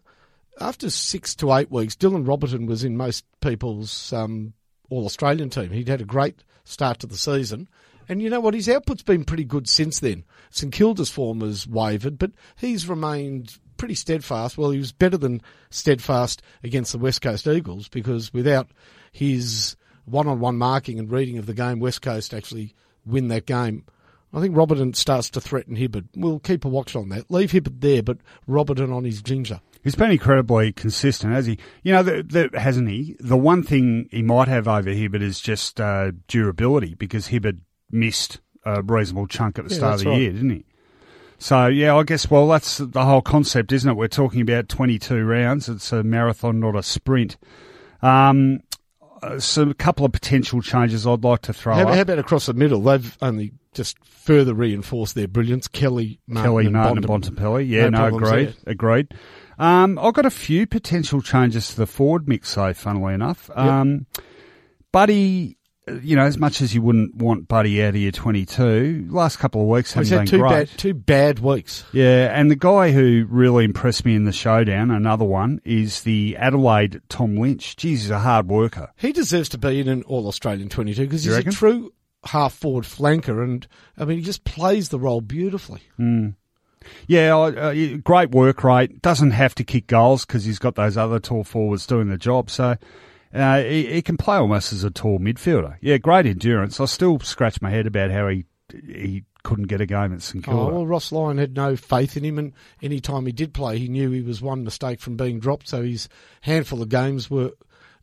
[0.60, 4.52] after six to eight weeks, Dylan Roberton was in most people's um,
[4.88, 5.70] All Australian team.
[5.70, 7.68] He'd had a great start to the season.
[8.08, 8.54] And you know what?
[8.54, 10.24] His output's been pretty good since then.
[10.50, 14.58] St Kilda's form has wavered, but he's remained pretty steadfast.
[14.58, 18.68] Well, he was better than steadfast against the West Coast Eagles because without
[19.12, 22.74] his one-on-one marking and reading of the game, West Coast actually
[23.06, 23.84] win that game.
[24.32, 26.08] I think Roberton starts to threaten Hibberd.
[26.16, 27.30] We'll keep a watch on that.
[27.30, 28.18] Leave Hibberd there, but
[28.48, 29.60] Roberton on his ginger.
[29.82, 31.58] He's been incredibly consistent, has he?
[31.82, 33.16] You know, the, the, hasn't he?
[33.18, 38.40] The one thing he might have over Hibberd is just uh, durability because Hibberd missed
[38.64, 40.20] a reasonable chunk at the Yeah, start of the right.
[40.20, 40.64] year, didn't he?
[41.38, 43.94] So, yeah, I guess, well, that's the whole concept, isn't it?
[43.94, 45.70] We're talking about 22 rounds.
[45.70, 47.38] It's a marathon, not a sprint.
[48.02, 48.60] Um,
[49.38, 52.54] so a couple of potential changes I'd like to throw How, how about across the
[52.54, 52.80] middle?
[52.82, 55.68] They've only just further reinforced their brilliance.
[55.68, 57.68] Kelly, Martin, Kelly and Martin and Bontempelli.
[57.68, 58.54] Yeah, No no, agreed.
[58.66, 59.08] Agreed.
[59.60, 63.50] Um, I've got a few potential changes to the forward mix, though, funnily enough.
[63.54, 64.06] Um,
[64.90, 69.08] Buddy, uh, you know, as much as you wouldn't want Buddy out of your 22,
[69.10, 70.50] last couple of weeks haven't had been two great.
[70.50, 71.84] bad, two bad weeks.
[71.92, 76.36] Yeah, and the guy who really impressed me in the showdown, another one, is the
[76.38, 77.76] Adelaide Tom Lynch.
[77.76, 78.90] Geez, he's a hard worker.
[78.96, 81.50] He deserves to be in an All Australian 22 because he's reckon?
[81.50, 81.92] a true
[82.24, 83.66] half forward flanker, and
[83.98, 85.82] I mean he just plays the role beautifully.
[87.06, 89.02] Yeah, uh, great work rate.
[89.02, 92.50] Doesn't have to kick goals because he's got those other tall forwards doing the job.
[92.50, 92.76] So
[93.34, 95.76] uh, he, he can play almost as a tall midfielder.
[95.80, 96.80] Yeah, great endurance.
[96.80, 100.46] I still scratch my head about how he he couldn't get a game at St
[100.46, 100.74] Oh, Kilda.
[100.74, 103.88] well, Ross Lyon had no faith in him, and any time he did play, he
[103.88, 105.68] knew he was one mistake from being dropped.
[105.68, 106.08] So his
[106.42, 107.52] handful of games were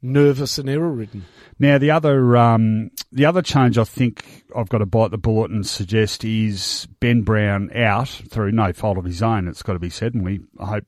[0.01, 1.25] nervous and error ridden.
[1.60, 5.51] Now the other um, the other change I think I've got to bite the bullet
[5.51, 9.47] and suggest is Ben Brown out through no fault of his own.
[9.47, 10.86] It's got to be said, and we I hope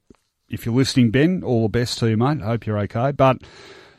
[0.50, 2.42] if you're listening, Ben, all the best to you, mate.
[2.42, 3.12] I hope you're okay.
[3.12, 3.38] But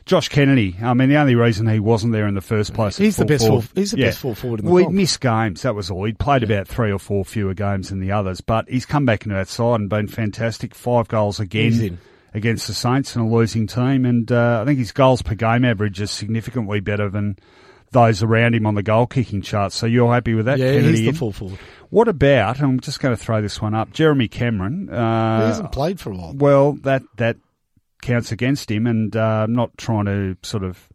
[0.05, 3.15] Josh Kennedy, I mean, the only reason he wasn't there in the first place, He's
[3.17, 5.61] the best forward- he's the best full forward in the Well, he'd missed games.
[5.61, 6.03] That was all.
[6.05, 9.23] He'd played about three or four fewer games than the others, but he's come back
[9.25, 10.73] into that side and been fantastic.
[10.73, 11.97] Five goals again He's in.
[12.33, 15.65] Against the Saints and a losing team, and uh, I think his goals per game
[15.65, 17.37] average is significantly better than
[17.91, 19.73] those around him on the goal kicking chart.
[19.73, 20.57] So you're happy with that?
[20.59, 21.15] yeah, Kennedy he's the in?
[21.15, 21.59] full forward.
[21.89, 22.61] What about?
[22.61, 23.91] I'm just going to throw this one up.
[23.91, 24.89] Jeremy Cameron.
[24.89, 26.33] Uh, he hasn't played for a while.
[26.33, 27.35] well, that that
[28.01, 30.87] counts against him, and uh, I'm not trying to sort of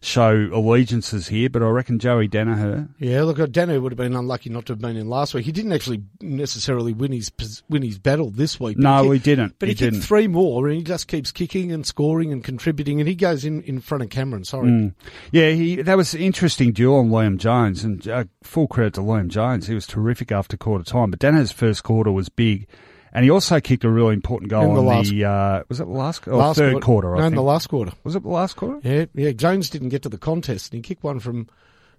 [0.00, 2.88] show allegiances here, but I reckon Joey Daniher.
[2.98, 5.44] Yeah, look, Daniher would have been unlucky not to have been in last week.
[5.44, 7.30] He didn't actually necessarily win his
[7.68, 8.76] win his battle this week.
[8.78, 9.58] No, he he didn't.
[9.58, 10.04] But he, he, kicked didn't.
[10.06, 13.62] three more, and he just keeps kicking and scoring and contributing, and he goes in,
[13.62, 14.44] in front of Cameron.
[14.44, 14.94] Sorry, Mm.
[15.30, 19.00] Yeah, he that was an interesting duel on Liam Jones, and uh, full credit to
[19.00, 19.66] Liam Jones.
[19.66, 22.66] He was terrific after quarter time, but Daniher's first quarter was big.
[23.14, 25.84] And he also kicked a really important goal In the last- the, uh, was it
[25.84, 27.36] the last, or last third quarter, I no, in think.
[27.36, 27.92] the last quarter.
[28.02, 28.80] was it the last quarter?
[28.82, 29.30] Yeah, yeah.
[29.30, 31.46] Jones didn't get to the contest, and he kicked one from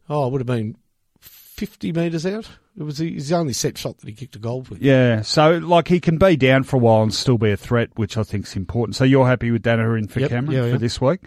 [0.09, 0.75] oh, it would have been
[1.21, 2.49] fifty metres out.
[2.77, 4.81] It was his only set shot that he kicked a goal with.
[4.81, 7.91] Yeah, so like he can be down for a while and still be a threat,
[7.95, 8.97] which I think is important.
[8.97, 10.77] So you're happy with Daniher in for Yep, Cameron yeah, for yeah.
[10.77, 11.21] this week?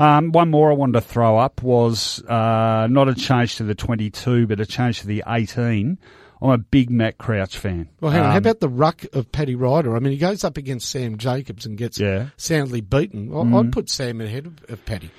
[0.00, 3.76] Um, one more I wanted to throw up was uh, not a change to the
[3.76, 5.98] 22, but a change to the 18.
[6.40, 7.88] I'm a big Matt Crouch fan.
[8.00, 8.26] Well, hang on.
[8.26, 9.96] Um, How about the ruck of Paddy Ryder?
[9.96, 12.28] I mean, he goes up against Sam Jacobs and gets Yeah.
[12.36, 13.28] soundly beaten.
[13.30, 13.58] I Mm.
[13.66, 15.10] I'd put Sam ahead of, of Paddy.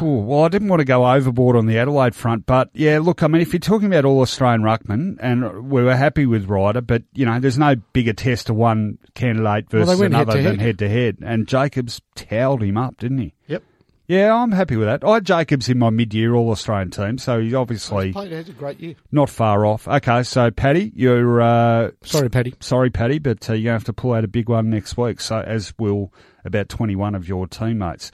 [0.00, 3.26] Well, I didn't want to go overboard on the Adelaide front, but yeah, look, I
[3.26, 7.02] mean, if you're talking about all Australian ruckman, and we were happy with Ryder, but
[7.12, 10.52] you know, there's no bigger test of one candidate versus went another head-to-head.
[10.52, 13.34] than head to head, and Jacobs towelled him up, didn't he?
[13.48, 13.62] Yep.
[14.06, 15.02] Yeah, I'm happy with that.
[15.02, 18.52] I had Jacobs in my mid-year All Australian team, so he's obviously Played had a
[18.52, 18.94] great year.
[19.10, 19.88] not far off.
[19.88, 22.54] Okay, so Paddy, you're uh, Sorry, Paddy.
[22.60, 24.98] sorry, Paddy, but uh, you're going to have to pull out a big one next
[24.98, 25.20] week.
[25.22, 26.12] So as will
[26.44, 28.12] about 21 of your teammates.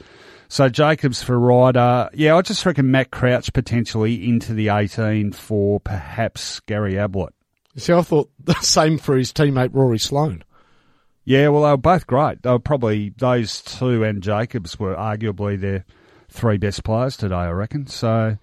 [0.49, 2.11] So Jacobs for Ryder.
[2.14, 7.35] Yeah, I just reckon Matt Crouch potentially into the 18 for perhaps Gary Ablett.
[7.77, 10.45] See, I thought the same for his teammate Rory Sloane.
[11.25, 12.43] Yeah, well, they were both great.
[12.43, 15.85] They were probably those two and Jacobs were arguably their
[16.29, 17.87] three best players today, I reckon.
[17.87, 18.39] So,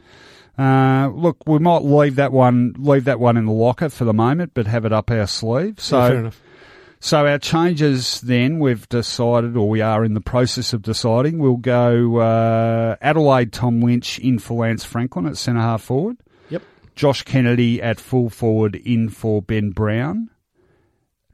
[0.58, 4.14] uh, look, we might leave that one leave that one in the locker for the
[4.14, 5.80] moment, but have it up our sleeve.
[5.80, 6.42] So, Yeah, fair enough.
[7.00, 11.58] So our changes then, we've decided, or we are in the process of deciding, we'll
[11.58, 16.18] go uh, Adelaide Tom Lynch in for Lance Franklin at centre half forward.
[16.50, 16.64] Yep.
[16.96, 20.32] Josh Kennedy at full forward in for Ben Brown.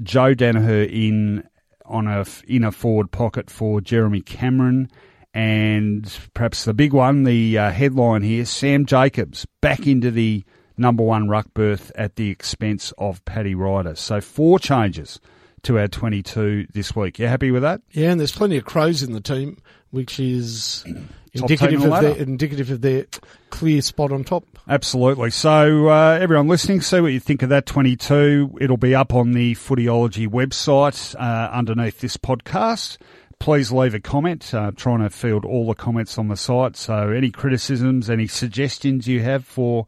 [0.04, 1.48] Joe Daniher in
[1.86, 4.90] on a in a forward pocket for Jeremy Cameron.
[5.34, 10.44] And perhaps the big one, the uh, headline here, Sam Jacobs back into the
[10.78, 13.96] number one ruck berth at the expense of Paddy Ryder.
[13.96, 15.20] So four changes
[15.64, 17.18] to our 22 this week.
[17.18, 17.82] You happy with that?
[17.92, 19.58] Yeah, and there's plenty of crows in the team,
[19.90, 20.86] which is
[21.34, 23.06] indicative of the their indicative of their
[23.50, 24.46] clear spot on top.
[24.68, 25.30] Absolutely.
[25.30, 28.58] So, uh, everyone listening, see what you think of that 22.
[28.62, 32.98] It'll be up on the Footyology website uh, underneath this podcast.
[33.40, 34.54] Please leave a comment.
[34.54, 36.78] Uh, trying to field all the comments on the site.
[36.78, 39.86] So, any criticisms, any suggestions you have for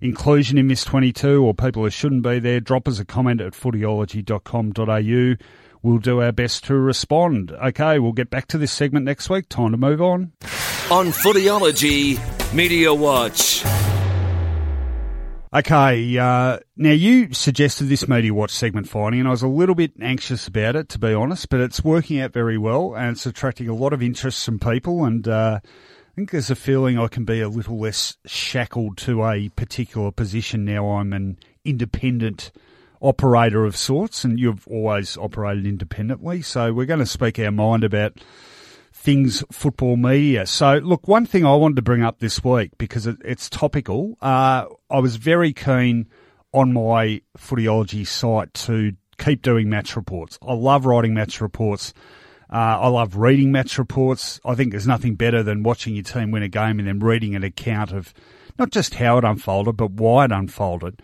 [0.00, 3.52] inclusion in Miss 22 or people who shouldn't be there, drop us a comment at
[3.52, 5.44] footyology.com.au.
[5.84, 7.52] We'll do our best to respond.
[7.52, 9.50] Okay, we'll get back to this segment next week.
[9.50, 10.32] Time to move on.
[10.90, 12.18] On Footyology
[12.54, 13.62] Media Watch.
[15.52, 19.74] Okay, uh, now you suggested this Media Watch segment Finey, and I was a little
[19.74, 23.26] bit anxious about it, to be honest, but it's working out very well, and it's
[23.26, 27.08] attracting a lot of interest from people, and uh, I think there's a feeling I
[27.08, 30.92] can be a little less shackled to a particular position now.
[30.92, 32.52] I'm an independent
[33.04, 37.84] operator of sorts, and you've always operated independently, so we're going to speak our mind
[37.84, 38.18] about
[38.92, 40.46] things football media.
[40.46, 44.16] So, look, one thing I wanted to bring up this week because it, it's topical.
[44.22, 46.08] Uh, I was very keen
[46.52, 50.38] on my footyology site to keep doing match reports.
[50.46, 51.92] I love writing match reports.
[52.50, 54.40] Uh, I love reading match reports.
[54.44, 57.34] I think there's nothing better than watching your team win a game and then reading
[57.34, 58.14] an account of
[58.58, 61.02] not just how it unfolded, but why it unfolded.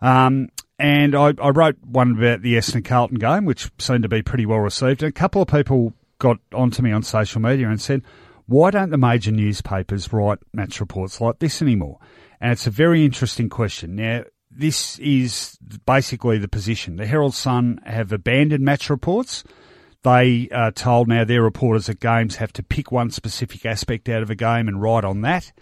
[0.00, 0.48] Um,
[0.78, 4.46] and I, I wrote one about the Essendon Carlton game, which seemed to be pretty
[4.46, 5.02] well received.
[5.02, 8.02] And a couple of people got onto me on social media and said,
[8.46, 11.98] why don't the major newspapers write match reports like this anymore?
[12.40, 13.96] And it's a very interesting question.
[13.96, 16.96] Now, this is basically the position.
[16.96, 19.44] The Herald Sun have abandoned match reports.
[20.02, 24.22] They are told now their reporters at games have to pick one specific aspect out
[24.22, 25.52] of a game and write on that.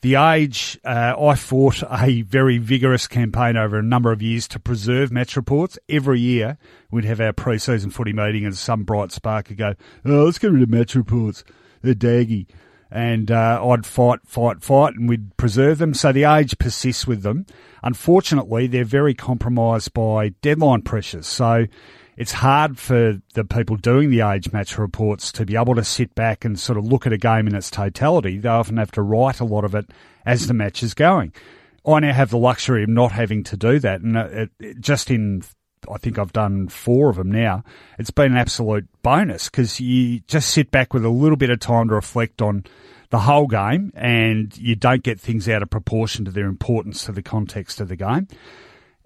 [0.00, 4.60] The Age, uh, I fought a very vigorous campaign over a number of years to
[4.60, 5.78] preserve match reports.
[5.88, 6.58] Every year
[6.90, 9.74] we'd have our pre-season footy meeting and some bright spark would go,
[10.04, 11.42] oh, let's get rid of match reports.
[11.82, 12.46] They're daggy.
[12.90, 15.94] And uh, I'd fight, fight, fight, and we'd preserve them.
[15.94, 17.46] So the Age persists with them.
[17.82, 21.26] Unfortunately, they're very compromised by deadline pressures.
[21.26, 21.66] So
[22.16, 26.14] it's hard for the people doing the age match reports to be able to sit
[26.14, 28.38] back and sort of look at a game in its totality.
[28.38, 29.90] They often have to write a lot of it
[30.24, 31.32] as the match is going.
[31.86, 34.80] I now have the luxury of not having to do that, and uh, it, it,
[34.80, 35.42] just in
[35.90, 37.62] I think I've done four of them now.
[37.98, 41.60] It's been an absolute bonus because you just sit back with a little bit of
[41.60, 42.64] time to reflect on
[43.10, 47.12] the whole game, and you don't get things out of proportion to their importance to
[47.12, 48.28] the context of the game.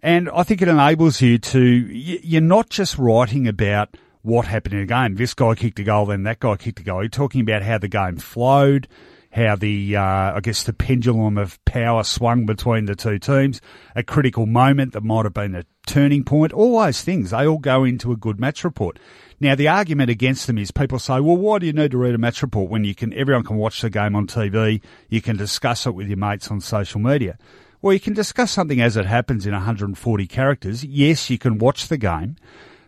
[0.03, 4.81] And I think it enables you to, you're not just writing about what happened in
[4.81, 5.17] a game.
[5.17, 7.03] This guy kicked a goal, then that guy kicked a goal.
[7.03, 8.87] You're talking about how the game flowed,
[9.33, 13.61] how the, uh, I guess the pendulum of power swung between the two teams,
[13.97, 17.31] a critical moment that might have been a turning point, all those things.
[17.31, 19.01] They all go into a good match report.
[19.41, 22.15] Now, the argument against them is people say, well, why do you need to read
[22.15, 25.37] a match report when you can, everyone can watch the game on TV, you can
[25.37, 27.37] discuss it with your mates on social media?
[27.81, 30.85] Well, you can discuss something as it happens in 140 characters.
[30.85, 32.37] Yes, you can watch the game,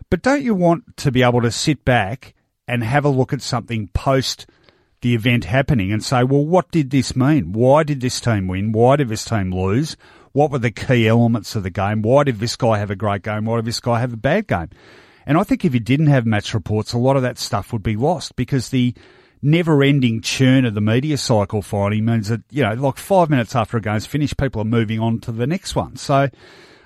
[0.09, 2.33] but don't you want to be able to sit back
[2.67, 4.45] and have a look at something post
[5.01, 7.53] the event happening and say, well, what did this mean?
[7.53, 8.71] Why did this team win?
[8.71, 9.97] Why did this team lose?
[10.31, 12.01] What were the key elements of the game?
[12.01, 13.45] Why did this guy have a great game?
[13.45, 14.69] Why did this guy have a bad game?
[15.25, 17.83] And I think if you didn't have match reports, a lot of that stuff would
[17.83, 18.93] be lost because the
[19.41, 23.55] never ending churn of the media cycle Finey means that, you know, like five minutes
[23.55, 25.95] after a game's finished, people are moving on to the next one.
[25.95, 26.29] So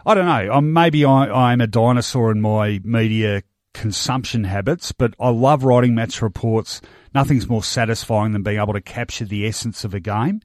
[0.05, 0.53] I don't know.
[0.53, 3.43] Um, maybe I, I'm a dinosaur in my media
[3.73, 6.81] consumption habits, but I love writing match reports.
[7.13, 10.41] Nothing's more satisfying than being able to capture the essence of a game.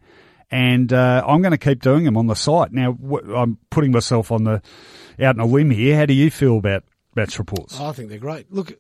[0.51, 2.73] And uh, I'm going to keep doing them on the site.
[2.73, 4.63] Now, wh- I'm putting myself on the
[5.21, 5.97] out on a limb here.
[5.97, 6.83] How do you feel about
[7.15, 7.79] match reports?
[7.79, 8.53] I think they're great.
[8.53, 8.73] Look,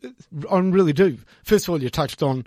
[0.50, 1.18] I really do.
[1.44, 2.44] First of all, you touched on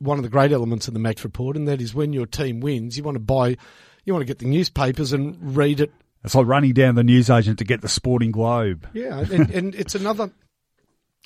[0.00, 2.60] one of the great elements of the match report, and that is when your team
[2.60, 3.56] wins, you want to buy,
[4.04, 5.92] you want to get the newspapers and read it.
[6.24, 8.88] It's like running down the newsagent to get the Sporting Globe.
[8.92, 10.30] Yeah, and, and it's another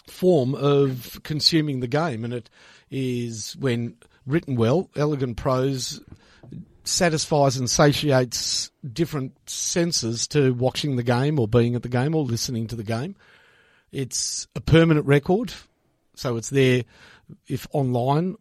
[0.06, 2.50] form of consuming the game, and it
[2.90, 3.96] is when
[4.26, 6.00] written well, elegant prose
[6.84, 12.22] satisfies and satiates different senses to watching the game or being at the game or
[12.22, 13.16] listening to the game.
[13.90, 15.52] It's a permanent record,
[16.14, 16.84] so it's there
[17.46, 18.36] if online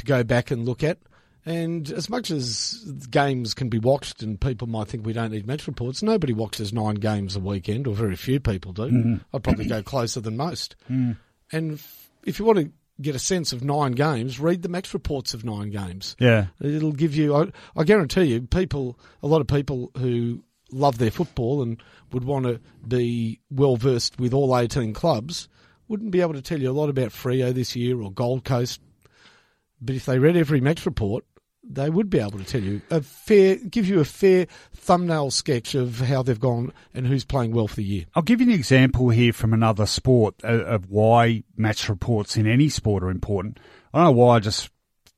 [0.00, 0.98] to go back and look at.
[1.46, 2.74] And as much as
[3.10, 6.70] games can be watched, and people might think we don't need match reports, nobody watches
[6.70, 8.82] nine games a weekend, or very few people do.
[8.82, 9.14] Mm-hmm.
[9.32, 10.76] I'd probably go closer than most.
[10.90, 11.16] Mm.
[11.50, 11.80] And
[12.26, 12.70] if you want to
[13.00, 16.14] get a sense of nine games, read the match reports of nine games.
[16.20, 16.48] Yeah.
[16.60, 17.34] It'll give you.
[17.34, 18.98] I, I guarantee you, people.
[19.22, 21.82] A lot of people who love their football and
[22.12, 25.48] would want to be well versed with all eighteen clubs
[25.88, 28.82] wouldn't be able to tell you a lot about Freo this year or Gold Coast.
[29.80, 31.24] But if they read every match report,
[31.62, 35.74] they would be able to tell you a fair, give you a fair thumbnail sketch
[35.74, 38.04] of how they've gone and who's playing well for the year.
[38.14, 42.46] I'll give you an example here from another sport uh, of why match reports in
[42.46, 43.60] any sport are important.
[43.92, 44.70] I don't know why I just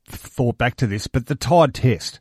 [0.05, 2.19] thought back to this, but the Tied Test,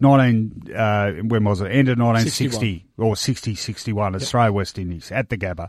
[0.00, 1.66] 19, uh, when was it?
[1.66, 5.68] End of 1960 or 60, 61, Australia, West Indies at the Gabba.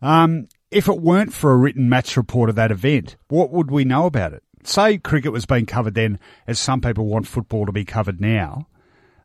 [0.00, 3.84] Um, if it weren't for a written match report of that event, what would we
[3.84, 4.42] know about it?
[4.66, 8.66] Say cricket was being covered then, as some people want football to be covered now.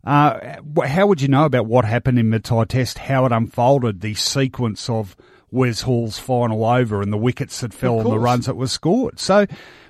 [0.04, 4.02] Uh, how would you know about what happened in the Matai Test, how it unfolded,
[4.02, 5.16] the sequence of
[5.52, 9.20] Wes Hall's final over and the wickets that fell and the runs that were scored?
[9.20, 9.46] So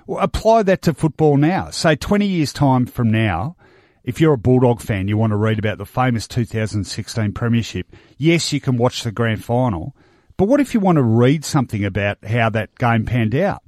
[0.07, 1.69] apply that to football now.
[1.69, 3.55] Say 20 years' time from now,
[4.03, 8.51] if you're a Bulldog fan, you want to read about the famous 2016 Premiership, yes,
[8.51, 9.95] you can watch the grand final,
[10.37, 13.63] but what if you want to read something about how that game panned out?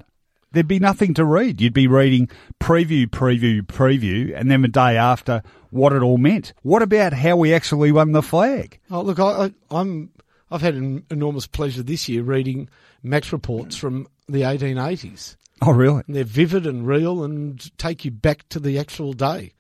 [0.54, 1.60] There'd be nothing to read.
[1.60, 2.30] You'd be reading
[2.60, 5.42] preview, preview, preview, and then the day after
[5.72, 6.54] what it all meant.
[6.62, 8.80] What about how we actually won the flag?
[8.90, 10.12] Oh, look, I, I, I'm.
[10.52, 12.70] I've had an enormous pleasure this year reading
[13.02, 15.36] match reports from the 1880s.
[15.64, 16.04] Oh, really?
[16.06, 19.54] And they're vivid and real and take you back to the actual day.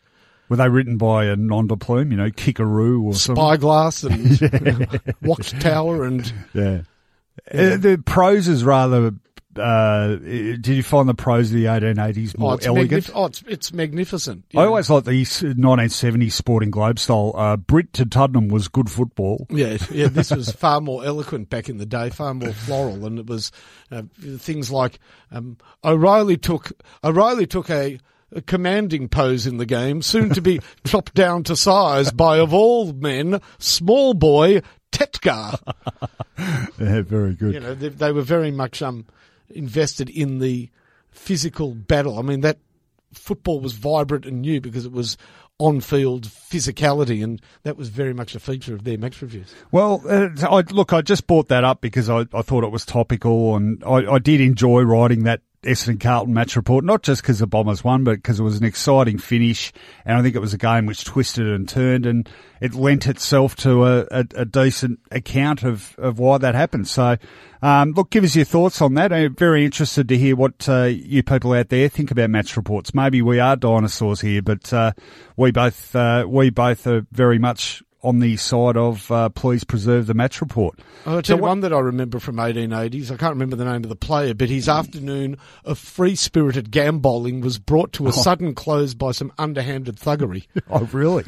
[0.49, 3.43] Were they written by a nom de plume, you know, Kickaroo or something?
[3.43, 6.81] Spyglass and Watchtower and Yeah.
[7.51, 9.13] Uh, the prose is rather.
[9.57, 13.05] Uh, did you find the prose of the 1880s oh, more it's, elegant?
[13.05, 14.45] magnif- oh, it's, it's magnificent.
[14.51, 17.33] you I always liked the 1970s Sporting Globe style.
[17.35, 19.47] Uh, Brit to Tuddenham was good football.
[19.49, 20.07] Yeah, yeah.
[20.07, 23.51] This was far more eloquent back in the day, far more floral, and it was
[23.91, 24.03] uh,
[24.37, 24.99] things like
[25.31, 26.71] um, O'Reilly took
[27.03, 27.99] O'Reilly took a,
[28.31, 32.53] a commanding pose in the game, soon to be chopped down to size by of
[32.53, 35.59] all men, small boy Tetgar.
[36.79, 37.53] Yeah, very good.
[37.53, 39.05] You know, they, they were very much um,
[39.49, 40.69] invested in the
[41.11, 42.19] physical battle.
[42.19, 42.57] I mean, that
[43.13, 45.17] football was vibrant and new because it was
[45.59, 49.53] on-field physicality, and that was very much a feature of their match reviews.
[49.71, 52.85] Well, uh, I, look, I just brought that up because I, I thought it was
[52.85, 57.39] topical, and I, I did enjoy writing that Essendon Carlton match report, not just because
[57.39, 59.73] the Bombers won, but because it was an exciting finish,
[60.05, 62.29] and I think it was a game which twisted and turned, and
[62.61, 66.87] it lent itself to a, a, a decent account of, of why that happened.
[66.87, 67.17] So,
[67.61, 69.11] um, look, give us your thoughts on that.
[69.11, 72.93] I'm very interested to hear what uh, you people out there think about match reports.
[72.93, 74.93] Maybe we are dinosaurs here, but uh,
[75.37, 80.07] we both uh, we both are very much on the side of uh, please preserve
[80.07, 80.79] the match report.
[81.05, 83.11] I'll tell you one that I remember from 1880s.
[83.11, 87.57] I can't remember the name of the player, but his afternoon of free-spirited gambolling was
[87.59, 90.45] brought to a sudden close by some underhanded thuggery.
[90.69, 91.23] Oh, really?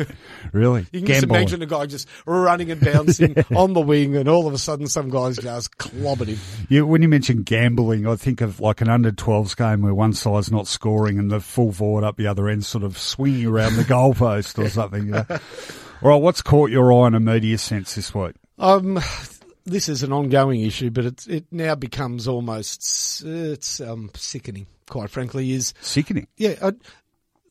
[0.54, 0.88] really?
[0.92, 4.48] You can just imagine a guy just running and bouncing on the wing, and all
[4.48, 6.40] of a sudden some guys just clobbered him.
[6.70, 10.14] You, when you mention gambling, I think of like an under 12s game where one
[10.14, 13.76] side's not scoring and the full forward up the other end sort of swinging around
[13.76, 15.08] the goalpost or something.
[15.08, 15.26] You know?
[16.02, 18.36] All right, what's caught your eye in a media sense this week?
[18.60, 19.00] Um,
[19.66, 24.68] this is an ongoing issue, but it it now becomes almost it's um, sickening.
[24.90, 26.28] Quite frankly, is Sickening.
[26.38, 26.56] yeah.
[26.62, 26.74] I,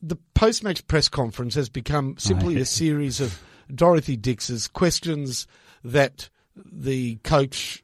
[0.01, 2.61] the post-match press conference has become simply yeah.
[2.61, 3.41] a series of
[3.73, 5.47] Dorothy Dix's questions
[5.83, 7.83] that the coach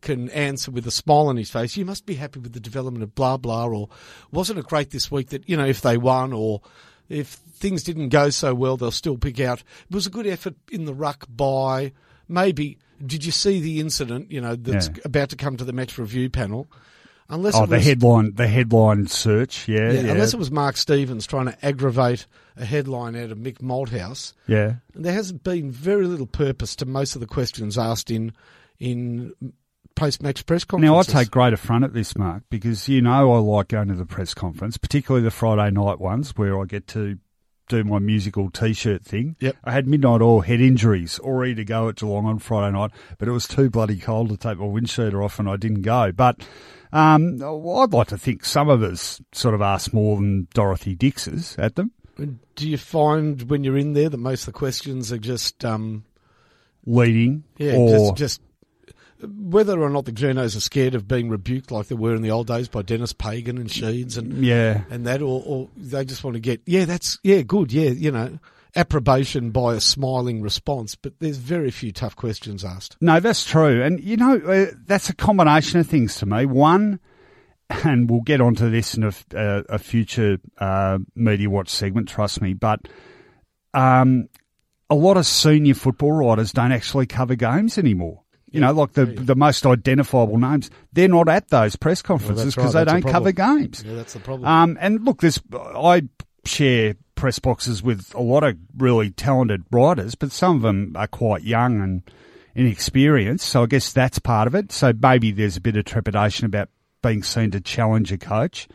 [0.00, 1.76] can answer with a smile on his face.
[1.76, 3.88] You must be happy with the development of blah blah, or
[4.30, 6.62] wasn't it great this week that you know if they won or
[7.08, 9.60] if things didn't go so well, they'll still pick out.
[9.88, 11.92] It was a good effort in the ruck by
[12.28, 12.76] maybe.
[13.04, 14.30] Did you see the incident?
[14.30, 15.02] You know that's Yeah.
[15.06, 16.68] about to come to the match review panel.
[17.28, 19.66] Unless Oh, it the was, headline, the headline search.
[19.66, 22.26] Yeah, yeah, yeah, unless it was Mark Stevens trying to aggravate
[22.58, 24.34] a headline out of Mick Malthouse.
[24.46, 24.74] yeah.
[24.94, 28.32] There hasn't been very little purpose to most of the questions asked in
[28.78, 29.32] in
[29.94, 30.90] post match press conferences.
[31.14, 33.94] Now, I take great affront at this, Mark, because you know I like going to
[33.94, 37.18] the press conference, particularly the Friday night ones where I get to
[37.72, 39.36] do my musical T-shirt thing.
[39.40, 39.56] Yep.
[39.64, 42.90] I had midnight oil head injuries, all ready to go at Geelong on Friday night,
[43.18, 46.12] but it was too bloody cold to take my windsheeter off, and I didn't go.
[46.12, 46.40] But
[46.92, 51.56] um, I'd like to think some of us sort of asked more than Dorothy Dix's
[51.58, 51.92] at them,
[52.54, 56.04] Do you find when you're in there that most of the questions are just um,
[56.84, 58.40] leading yeah or just, just
[59.22, 62.30] whether or not the journos are scared of being rebuked like they were in the
[62.30, 64.82] old days by Denis Pagan and Sheeds and Yeah.
[64.90, 68.10] and that, or, or they just want to get yeah, that's yeah, good, yeah, you
[68.10, 68.38] know,
[68.74, 70.94] approbation by a smiling response.
[70.94, 72.96] But there's very few tough questions asked.
[73.00, 73.82] No, that's true.
[73.82, 76.46] And, you know, uh, that's a combination of things to me.
[76.46, 76.98] One,
[77.84, 82.40] and we'll get onto this in a, uh, a future uh, Media Watch segment, trust
[82.40, 82.80] me, but
[83.74, 84.28] um,
[84.90, 88.21] a lot of senior football writers don't actually cover games anymore.
[88.52, 92.74] You know, like the the most identifiable names, they're not at those press conferences because
[92.74, 93.82] right, they that's don't cover games.
[93.84, 94.46] Yeah, that's the problem.
[94.46, 96.02] Um, and look, this I
[96.44, 101.06] share press boxes with a lot of really talented writers, but some of them are
[101.06, 102.02] quite young and
[102.54, 103.48] inexperienced.
[103.48, 104.72] So I guess that's part of it.
[104.72, 106.68] So maybe there's a bit of trepidation about
[107.02, 108.68] being seen to challenge a coach.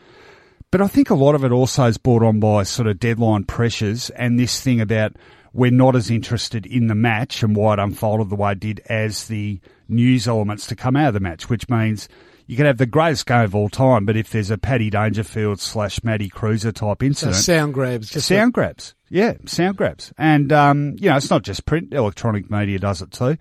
[0.70, 3.44] But I think a lot of it also is brought on by sort of deadline
[3.44, 5.14] pressures and this thing about
[5.52, 8.80] we're not as interested in the match and why it unfolded the way it did
[8.86, 12.08] as the news elements to come out of the match, which means
[12.46, 15.60] you can have the greatest game of all time, but if there's a Paddy Dangerfield
[15.60, 18.94] slash Matty Kreuzer type so incident, sound grabs, just sound grabs.
[19.10, 20.12] Yeah, sound grabs.
[20.16, 23.36] And, um, you know, it's not just print, electronic media does it too.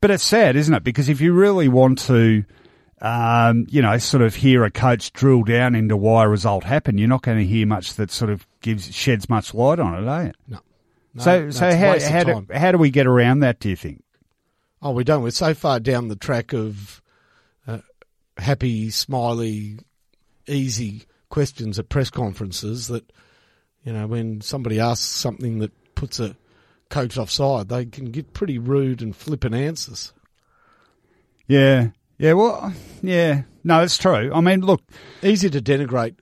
[0.00, 0.84] But it's sad, isn't it?
[0.84, 2.44] Because if you really want to,
[3.00, 7.00] um, you know, sort of hear a coach drill down into why a result happened,
[7.00, 10.08] you're not going to hear much that sort of gives sheds much light on it,
[10.08, 10.32] are you?
[10.48, 10.58] no.
[11.14, 13.60] No, so, no, so how how do, how do we get around that?
[13.60, 14.02] Do you think?
[14.82, 15.22] Oh, we don't.
[15.22, 17.00] We're so far down the track of
[17.66, 17.78] uh,
[18.36, 19.78] happy, smiley,
[20.46, 23.10] easy questions at press conferences that,
[23.84, 26.36] you know, when somebody asks something that puts a
[26.90, 30.12] coach offside, they can get pretty rude and flippant answers.
[31.46, 31.88] Yeah,
[32.18, 32.32] yeah.
[32.34, 33.42] Well, yeah.
[33.62, 34.30] No, it's true.
[34.34, 34.82] I mean, look,
[35.22, 36.16] Easy to denigrate.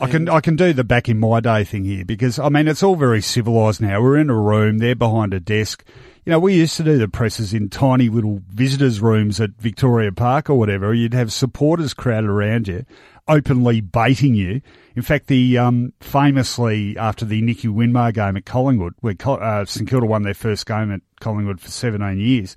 [0.00, 2.68] I can I can do the back in my day thing here because I mean
[2.68, 4.00] it's all very civilized now.
[4.00, 5.84] We're in a room, they're behind a desk.
[6.24, 10.12] You know, we used to do the presses in tiny little visitors' rooms at Victoria
[10.12, 10.92] Park or whatever.
[10.92, 12.84] You'd have supporters crowded around you,
[13.26, 14.60] openly baiting you.
[14.94, 19.88] In fact, the um, famously after the Nicky Winmar game at Collingwood, where uh, St
[19.88, 22.56] Kilda won their first game at Collingwood for 17 years,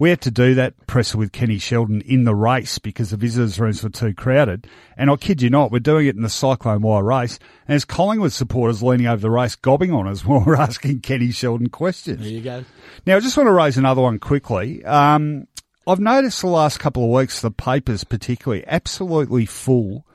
[0.00, 3.60] we had to do that presser with Kenny Sheldon in the race because the visitors'
[3.60, 4.66] rooms were too crowded.
[4.96, 7.36] And I kid you not, we're doing it in the Cyclone Wire race.
[7.36, 11.32] And there's Collingwood supporters leaning over the race, gobbing on us while we're asking Kenny
[11.32, 12.20] Sheldon questions.
[12.20, 12.64] There you go.
[13.04, 14.82] Now, I just want to raise another one quickly.
[14.86, 15.46] Um,
[15.86, 20.06] I've noticed the last couple of weeks, the papers particularly, absolutely full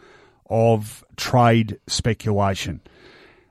[0.49, 2.81] of trade speculation.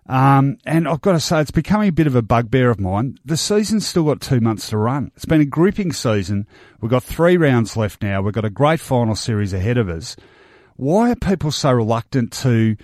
[0.07, 3.19] Um, and I've got to say, it's becoming a bit of a bugbear of mine.
[3.25, 5.11] The season's still got two months to run.
[5.17, 6.47] It's been a gripping season.
[6.81, 8.21] We've got three rounds left now.
[8.21, 10.17] We've got a great final series ahead of us.
[10.77, 12.77] Why are people so reluctant to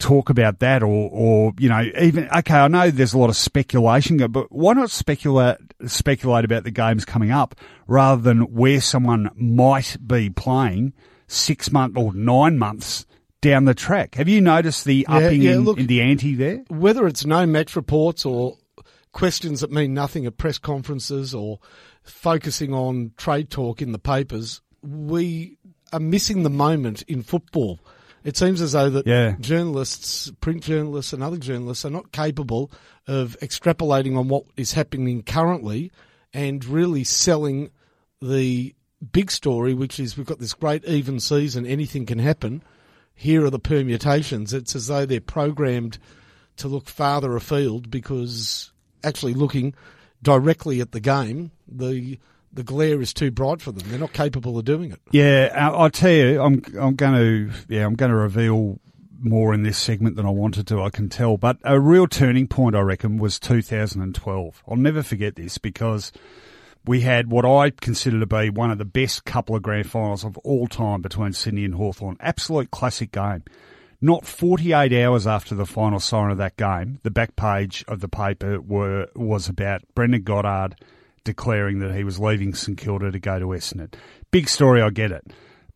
[0.00, 3.36] talk about that or, or, you know, even, okay, I know there's a lot of
[3.36, 7.54] speculation, but why not speculate, speculate about the games coming up
[7.86, 10.92] rather than where someone might be playing
[11.28, 13.06] six months or nine months
[13.44, 14.14] down the track?
[14.16, 16.64] Have you noticed the Yeah, upping yeah, in, look- in the ante there?
[16.68, 18.56] Whether it's no match reports or
[19.12, 21.60] questions that mean nothing at press conferences or
[22.02, 25.56] focusing on trade talk in the papers, we
[25.92, 27.78] are missing the moment in football.
[28.24, 29.36] It seems as though that Yeah.
[29.38, 32.70] journalists, print journalists, and other journalists are not capable
[33.06, 35.92] of extrapolating on what is happening currently
[36.32, 37.70] and really selling
[38.22, 38.74] the
[39.12, 42.62] big story, which is we've got this great even season, anything can happen.
[43.14, 44.52] Here are the permutations.
[44.52, 45.98] It's as though they're programmed
[46.56, 49.74] to look farther afield because actually looking
[50.22, 52.18] directly at the game, the
[52.52, 53.88] the glare is too bright for them.
[53.88, 55.00] They're not capable of doing it.
[55.10, 58.78] Yeah, I- I'll tell you, I'm I'm going to yeah, I'm going to reveal
[59.20, 60.82] more in this segment than I wanted to.
[60.82, 64.62] I can tell, but a real turning point, I reckon, was 2012.
[64.68, 66.12] I'll never forget this because
[66.86, 70.24] we had what I consider to be one of the best couple of grand finals
[70.24, 72.16] of all time between Sydney and Hawthorn.
[72.20, 73.42] Absolute classic game.
[74.00, 78.08] Not 48 hours after the final sign of that game, the back page of the
[78.08, 80.74] paper were was about Brendan Goddard
[81.24, 83.94] declaring that he was leaving St Kilda to go to Essendon.
[84.30, 85.24] Big story, I get it.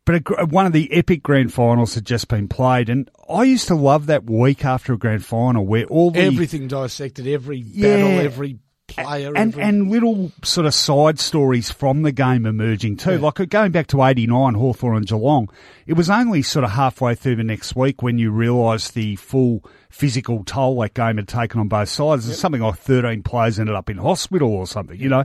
[0.04, 3.68] But a, one of the epic grand finals had just been played, and I used
[3.68, 7.96] to love that week after a grand final where all the Everything dissected, every Yeah.
[7.96, 8.58] battle, every
[8.88, 13.18] player, and and little sort of side stories from the game emerging too.
[13.18, 15.48] Like going back to '89, Hawthorn and Geelong,
[15.86, 19.64] it was only sort of halfway through the next week when you realised the full
[19.90, 22.26] physical toll that game had taken on both sides.
[22.26, 25.24] There's Something like 13 players ended up in hospital or something, you know.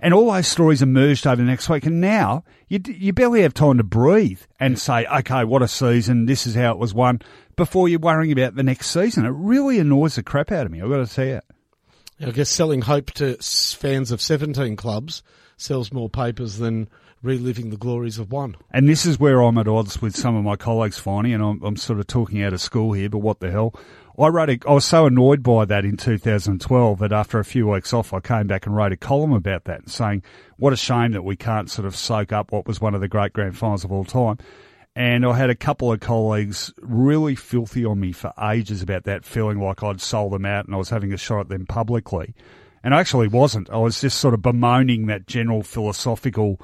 [0.00, 1.86] And all those stories emerged over the next week.
[1.86, 6.26] And now you you barely have time to breathe and say, okay, what a season.
[6.26, 7.20] This is how it was won.
[7.56, 10.80] Before you're worrying about the next season, it really annoys the crap out of me.
[10.80, 11.40] I've got to say you.
[12.22, 15.22] I guess selling hope to fans of 17 clubs
[15.56, 16.88] sells more papers than
[17.22, 18.56] reliving the glories of one.
[18.70, 21.62] And this is where I'm at odds with some of my colleagues, Finey, and I'm,
[21.62, 23.74] I'm sort of talking out of school here, but what the hell?
[24.18, 27.68] I wrote a, I was so annoyed by that in 2012 that after a few
[27.68, 30.22] weeks off, I came back and wrote a column about that, saying
[30.58, 33.08] what a shame that we can't sort of soak up what was one of the
[33.08, 34.36] great grand finals of all time.
[34.96, 39.24] And I had a couple of colleagues really filthy on me for ages about that,
[39.24, 42.34] feeling like I'd sold them out and I was having a shot at them publicly.
[42.82, 43.70] And I actually wasn't.
[43.70, 46.60] I was just sort of bemoaning that general philosophical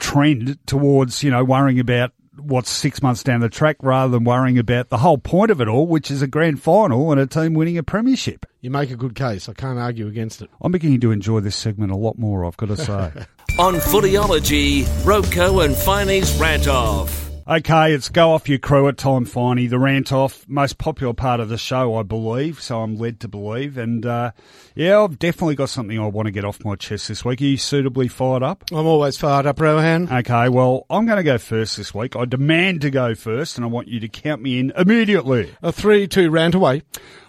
[0.00, 4.58] trend towards, you know, worrying about what's six months down the track rather than worrying
[4.58, 7.54] about the whole point of it all, which is a grand final and a team
[7.54, 8.46] winning a premiership.
[8.60, 9.48] You make a good case.
[9.48, 10.50] I can't argue against it.
[10.60, 13.12] I'm beginning to enjoy this segment a lot more, I've got to say.
[13.58, 17.33] On Footyology, Roco and Finey's Rant Off.
[17.46, 19.68] Okay, it's go off your crew at time, Finey.
[19.68, 22.62] The rant off, most popular part of the show, I believe.
[22.62, 24.30] So I'm led to believe, and uh,
[24.74, 27.42] yeah, I've definitely got something I want to get off my chest this week.
[27.42, 28.64] Are you suitably fired up?
[28.72, 30.10] I'm always fired up, Rohan.
[30.10, 32.16] Okay, well, I'm going to go first this week.
[32.16, 35.54] I demand to go first, and I want you to count me in immediately.
[35.62, 36.82] A three-two rant away.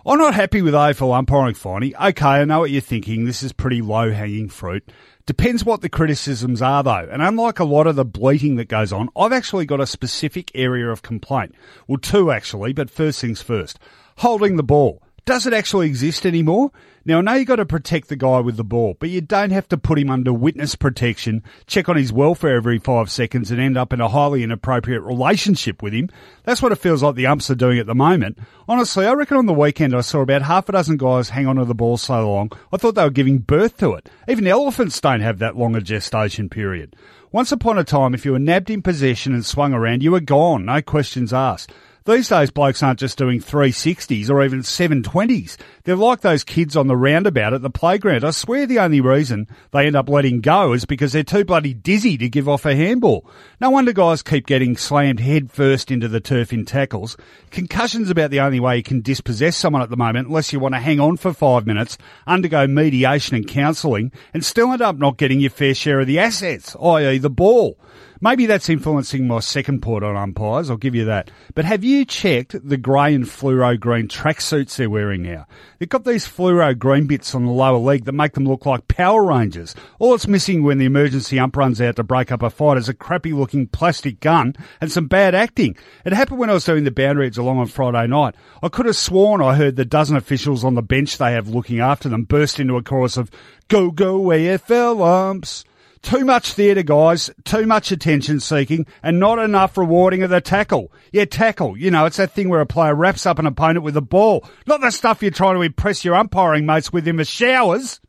[0.06, 1.94] I'm not happy with AFL umpiring, Finey.
[1.94, 3.26] Okay, I know what you're thinking.
[3.26, 4.90] This is pretty low hanging fruit.
[5.26, 7.10] Depends what the criticisms are, though.
[7.12, 10.52] And unlike a lot of the bleating that goes on, I've actually got a specific
[10.54, 11.56] area of complaint.
[11.88, 13.80] Well, two actually, but first things first.
[14.18, 15.02] Holding the ball.
[15.26, 16.72] Does it actually exist anymore?
[17.08, 19.52] Now, I know you've got to protect the guy with the ball, but you don't
[19.52, 23.62] have to put him under witness protection, check on his welfare every five seconds, and
[23.62, 26.10] end up in a highly inappropriate relationship with him.
[26.46, 28.40] That's what it feels like the umps are doing at the moment.
[28.68, 31.58] Honestly, I reckon on the weekend I saw about half a dozen guys hang on
[31.58, 34.10] to the ball so long, I thought they were giving birth to it.
[34.28, 36.96] Even elephants don't have that long a gestation period.
[37.32, 40.20] Once upon a time, if you were nabbed in possession and swung around, you were
[40.20, 41.72] gone, no questions asked.
[42.06, 45.58] These days, blokes aren't just doing 360s or even 720s.
[45.86, 48.24] They're like those kids on the roundabout at the playground.
[48.24, 51.74] I swear the only reason they end up letting go is because they're too bloody
[51.74, 53.28] dizzy to give off a handball.
[53.60, 57.18] No wonder guys keep getting slammed headfirst into the turf in tackles.
[57.50, 60.76] Concussion's about the only way you can dispossess someone at the moment unless you want
[60.76, 61.98] to hang on for five minutes,
[62.28, 66.20] undergo mediation and counselling, and still end up not getting your fair share of the
[66.20, 67.18] assets, i.e.
[67.18, 67.80] the ball.
[68.26, 71.30] Maybe that's influencing my second port on umpires, I'll give you that.
[71.54, 75.46] But have you checked the grey and fluoro green tracksuits they're wearing now?
[75.78, 78.88] They've got these fluoro green bits on the lower leg that make them look like
[78.88, 79.76] Power Rangers.
[80.00, 82.90] All it's missing when the emergency ump runs out to break up a fight is
[82.90, 85.78] a crappy looking plastic gun and some bad acting.
[86.04, 88.34] It happened when I was doing the boundary along on Friday night.
[88.64, 91.80] I could have sworn I heard the dozen officials on the bench they have looking
[91.80, 93.30] after them burst into a chorus of
[93.68, 95.64] Go, go, AFL umps.
[96.06, 97.32] Too much theatre, guys.
[97.46, 100.92] Too much attention seeking and not enough rewarding of the tackle.
[101.12, 101.76] Yeah, tackle.
[101.76, 104.48] You know, it's that thing where a player wraps up an opponent with a ball.
[104.68, 108.00] Not the stuff you're trying to impress your umpiring mates with in the showers.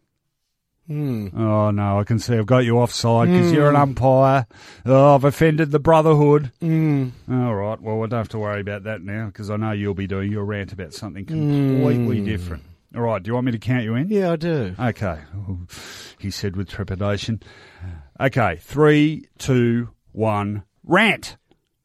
[0.86, 1.28] Hmm.
[1.34, 4.46] Oh, no, I can see I've got you offside because you're an umpire.
[4.84, 6.52] Oh, I've offended the brotherhood.
[6.60, 7.12] Mm.
[7.30, 9.94] All right, well, I don't have to worry about that now because I know you'll
[9.94, 12.62] be doing your rant about something completely different.
[12.94, 14.08] All right, do you want me to count you in?
[14.08, 14.76] Yeah, I do.
[14.78, 15.18] Okay,
[16.18, 17.42] he said with trepidation.
[18.18, 21.36] Okay, three, two, one, rant.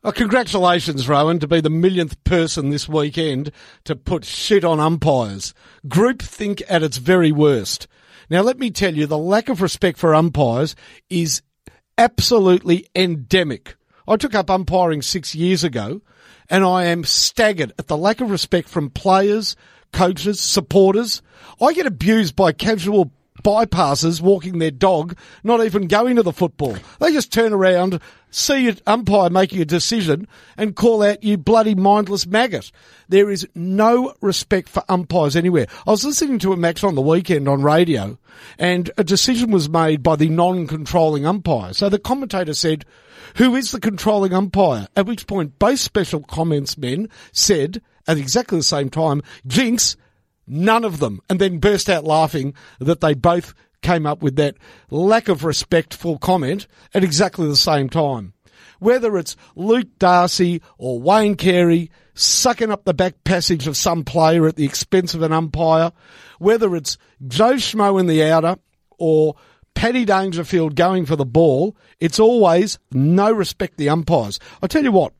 [0.03, 3.51] Oh, congratulations, Rohan, to be the millionth person this weekend
[3.83, 5.53] to put shit on umpires.
[5.87, 7.87] Groupthink at its very worst.
[8.29, 10.73] Now, let me tell you, the lack of respect for umpires
[11.09, 11.41] is
[11.97, 13.75] absolutely endemic.
[14.07, 16.01] I took up umpiring six years ago,
[16.49, 19.57] and I am staggered at the lack of respect from players,
[19.91, 21.21] coaches, supporters.
[21.61, 23.11] I get abused by casual
[23.43, 26.75] bypassers walking their dog, not even going to the football.
[26.99, 30.27] They just turn around, see an umpire making a decision,
[30.57, 32.71] and call out, you bloody mindless maggot.
[33.09, 35.67] There is no respect for umpires anywhere.
[35.85, 38.17] I was listening to a match on the weekend on radio,
[38.57, 41.73] and a decision was made by the non-controlling umpire.
[41.73, 42.85] So the commentator said,
[43.35, 44.87] who is the controlling umpire?
[44.95, 49.95] At which point both special comments men said, at exactly the same time, Jinx,
[50.47, 54.55] none of them, and then burst out laughing that they both came up with that
[54.89, 58.33] lack of respectful comment at exactly the same time.
[58.79, 64.47] Whether it's Luke Darcy or Wayne Carey sucking up the back passage of some player
[64.47, 65.91] at the expense of an umpire,
[66.39, 68.57] whether it's Joe Schmo in the outer
[68.97, 69.35] or
[69.75, 74.39] Paddy Dangerfield going for the ball, it's always no respect the umpires.
[74.61, 75.13] I tell you what,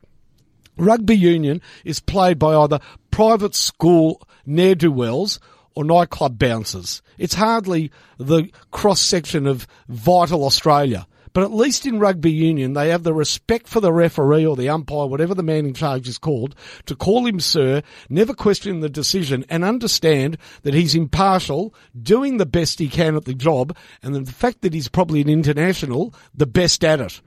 [0.76, 5.38] Rugby union is played by either private school ne'er-do-wells
[5.74, 7.02] or nightclub bouncers.
[7.18, 11.06] It's hardly the cross-section of vital Australia.
[11.34, 14.68] But at least in rugby union, they have the respect for the referee or the
[14.68, 16.54] umpire, whatever the man in charge is called,
[16.84, 22.44] to call him sir, never question the decision, and understand that he's impartial, doing the
[22.44, 26.46] best he can at the job, and the fact that he's probably an international, the
[26.46, 27.22] best at it.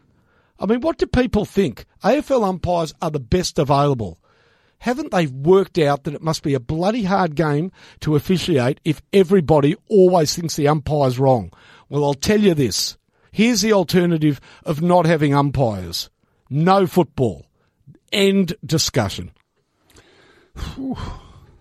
[0.60, 1.86] I mean, what do people think?
[2.04, 4.20] AFL umpires are the best available.
[4.80, 9.02] Haven't they worked out that it must be a bloody hard game to officiate if
[9.12, 11.52] everybody always thinks the umpire's wrong?
[11.90, 12.98] Well, I'll tell you this.
[13.32, 16.10] Here's the alternative of not having umpires.
[16.50, 17.46] No football.
[18.12, 19.32] End discussion.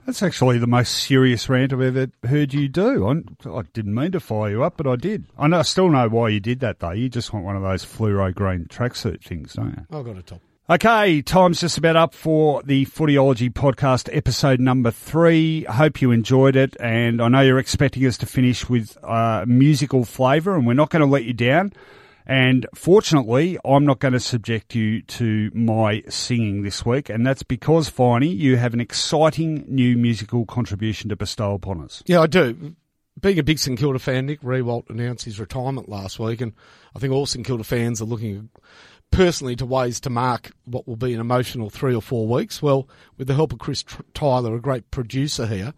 [0.06, 3.06] That's actually the most serious rant I've ever heard you do.
[3.06, 5.24] I, I didn't mean to fire you up, but I did.
[5.38, 6.90] I, know, I still know why you did that, though.
[6.90, 9.96] You just want one of those fluoro green tracksuit things, don't you?
[9.96, 10.40] I've got a top.
[10.68, 15.64] Okay, time's just about up for the Footyology podcast episode number three.
[15.64, 20.04] Hope you enjoyed it, and I know you're expecting us to finish with uh, musical
[20.06, 21.74] flavour, and we're not going to let you down.
[22.26, 27.42] And fortunately, I'm not going to subject you to my singing this week, and that's
[27.42, 32.02] because, Finey, you have an exciting new musical contribution to bestow upon us.
[32.06, 32.76] Yeah, I do.
[33.20, 36.54] Being a big St Kilda fan, Nick Riewoldt announced his retirement last week, and
[36.96, 38.48] I think all St Kilda fans are looking
[39.10, 42.62] personally to ways to mark what will be an emotional three or four weeks.
[42.62, 45.74] Well, with the help of Chris Tyler, a great producer here,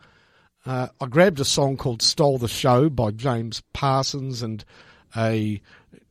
[0.64, 4.64] uh, I grabbed a song called Stole the Show by James Parsons and
[5.16, 5.60] a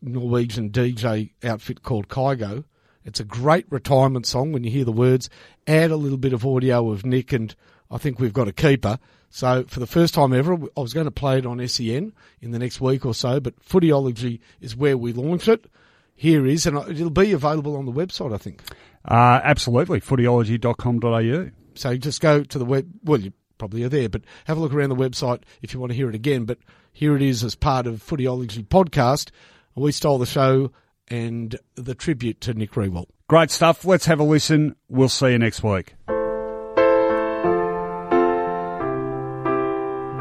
[0.02, 2.64] Norwegian DJ outfit called Kygo.
[3.04, 5.30] It's a great retirement song when you hear the words.
[5.68, 7.54] Add a little bit of audio of Nick, and
[7.92, 8.98] I think we've got a keeper.
[9.30, 12.52] So for the first time ever, I was going to play it on SEN in
[12.52, 15.66] the next week or so, but Footyology is where we launch it.
[16.16, 18.62] Here is, and it'll be available on the website, I think.
[19.04, 21.52] Uh, absolutely, footyology.com.au.
[21.76, 22.90] So just go to the web.
[23.04, 25.92] Well, you probably are there, but have a look around the website if you want
[25.92, 26.46] to hear it again.
[26.46, 26.60] But
[26.92, 29.32] here it is as part of Footyology podcast.
[29.76, 30.71] We stole the show
[31.09, 33.09] and the tribute to Nick Riewoldt.
[33.28, 33.86] Great stuff.
[33.86, 34.76] Let's have a listen.
[34.88, 35.95] We'll see you next week.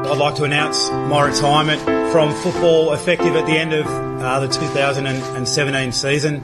[0.05, 1.81] I'd like to announce my retirement
[2.11, 6.43] from football effective at the end of uh, the 2017 season.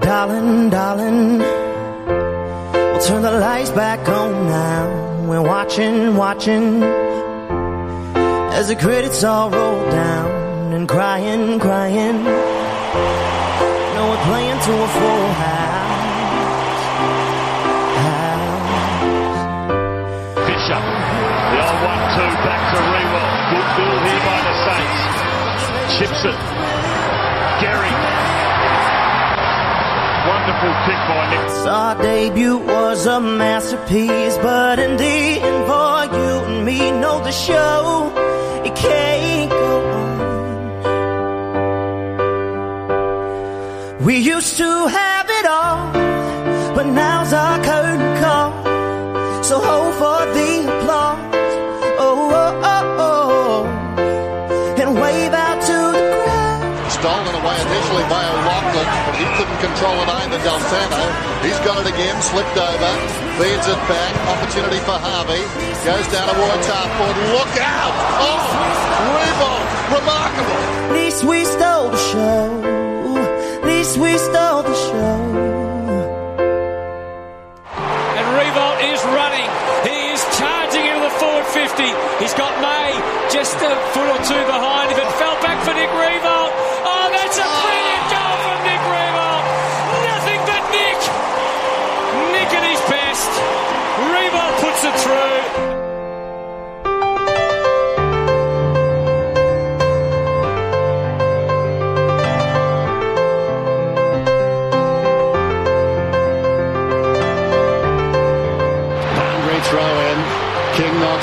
[0.00, 5.26] Darling, darling, we'll turn the lights back on now.
[5.28, 6.82] We're watching, watching
[8.52, 10.27] as the credits all roll down
[10.78, 12.22] and crying, crying.
[12.24, 16.84] No, we're playing to a full house.
[18.06, 19.40] house.
[20.46, 20.84] Bishop,
[21.50, 23.32] the old one-two back to Riewoldt.
[23.50, 25.02] Good build here by the Saints.
[25.96, 26.38] Chips it.
[27.62, 27.94] Gary.
[30.30, 31.46] Wonderful kick by Nick.
[31.66, 35.16] Our debut was a masterpiece, but in the
[35.48, 38.12] end, for you and me, know the show
[38.64, 39.57] it can't
[44.38, 45.90] used to have it all,
[46.70, 48.54] but now's our curtain call.
[49.42, 51.18] So hold for the applause.
[51.98, 54.78] Oh, oh, oh, oh.
[54.78, 56.62] And wave out to the crowd.
[56.86, 61.02] Stolen away initially by O'Loughlin, but he couldn't control it either, Dal Santo.
[61.42, 62.90] He's got it again, slipped over,
[63.42, 64.12] feeds it back.
[64.38, 65.42] Opportunity for Harvey.
[65.82, 67.16] Goes down towards half-court.
[67.34, 67.94] Look out!
[68.22, 68.38] Oh,
[69.18, 69.66] Riewoldt!
[69.98, 70.87] Remarkable!
[73.98, 75.18] We stole the show.
[78.14, 79.50] And Riewoldt is running.
[79.82, 81.82] He is charging into the forward 50.
[82.22, 82.94] He's got May
[83.30, 84.98] just a foot or two behind him.
[85.02, 86.52] It fell back for Nick Riewoldt.
[86.86, 89.44] Oh, that's a brilliant goal from Nick Riewoldt.
[90.06, 90.98] Nothing but Nick.
[92.38, 93.30] Nick at his best.
[94.14, 95.37] Riewoldt puts it through.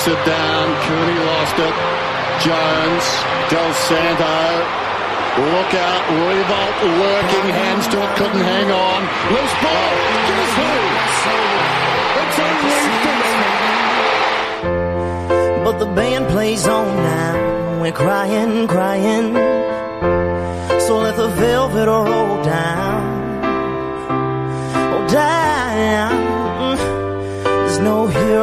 [0.08, 0.66] It down.
[0.86, 1.76] Cooney lost it.
[2.46, 3.06] Jones,
[3.50, 4.38] Dal Santo.
[5.36, 9.02] Look out, Riewoldt working, hands to it, couldn't hang on.
[9.34, 9.96] Loose ball,
[10.30, 10.72] guess who?
[12.22, 12.76] It's only
[15.66, 19.34] But the band plays on now, we're crying, crying.
[20.86, 23.05] So let the velvet roll down,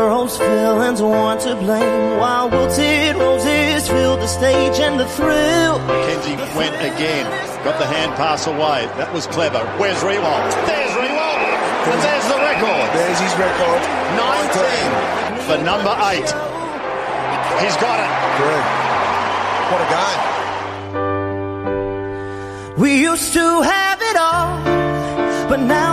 [0.03, 2.19] no heroes, villains, one to blame.
[2.19, 5.79] While wilted roses fill the stage and the thrill.
[6.07, 7.27] Kenzie went again,
[7.65, 8.87] got the hand pass away.
[8.99, 9.65] That was clever.
[9.79, 10.53] Where's Riewoldt?
[10.67, 11.43] There's Riewoldt!
[11.93, 12.89] And there's the record.
[12.99, 13.81] There's his record.
[14.19, 16.31] 19 for number eight.
[17.63, 18.11] He's got it.
[18.43, 18.65] Good.
[19.71, 20.21] What a game.
[22.79, 24.59] We used to have it all,
[25.49, 25.92] but now's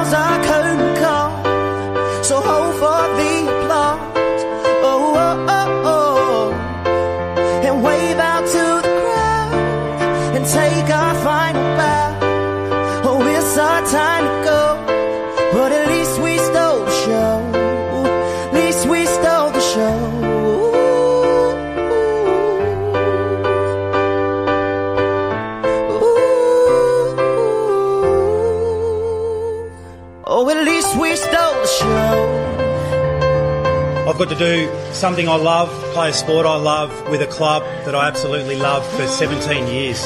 [34.26, 38.58] do something I love, play a sport I love with a club that I absolutely
[38.58, 40.02] love for 17 years.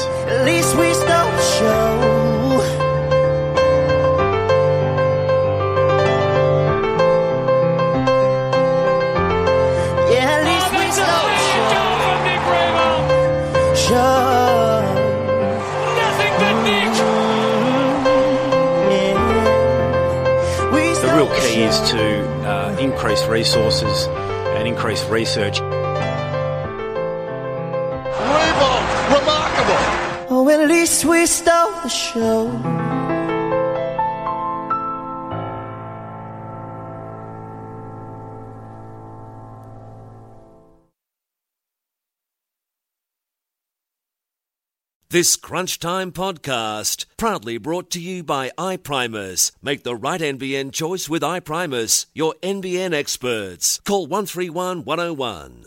[23.14, 24.06] Uh, increase resources
[24.56, 25.60] and increase research.
[25.60, 25.74] Riewoldt,
[29.08, 29.82] remarkable.
[30.30, 32.83] Oh, at least we stole the show.
[45.14, 49.52] This Crunch Time podcast, proudly brought to you by iPrimus.
[49.62, 53.78] Make the right NBN choice with iPrimus, your NBN experts.
[53.84, 55.66] Call 131 101.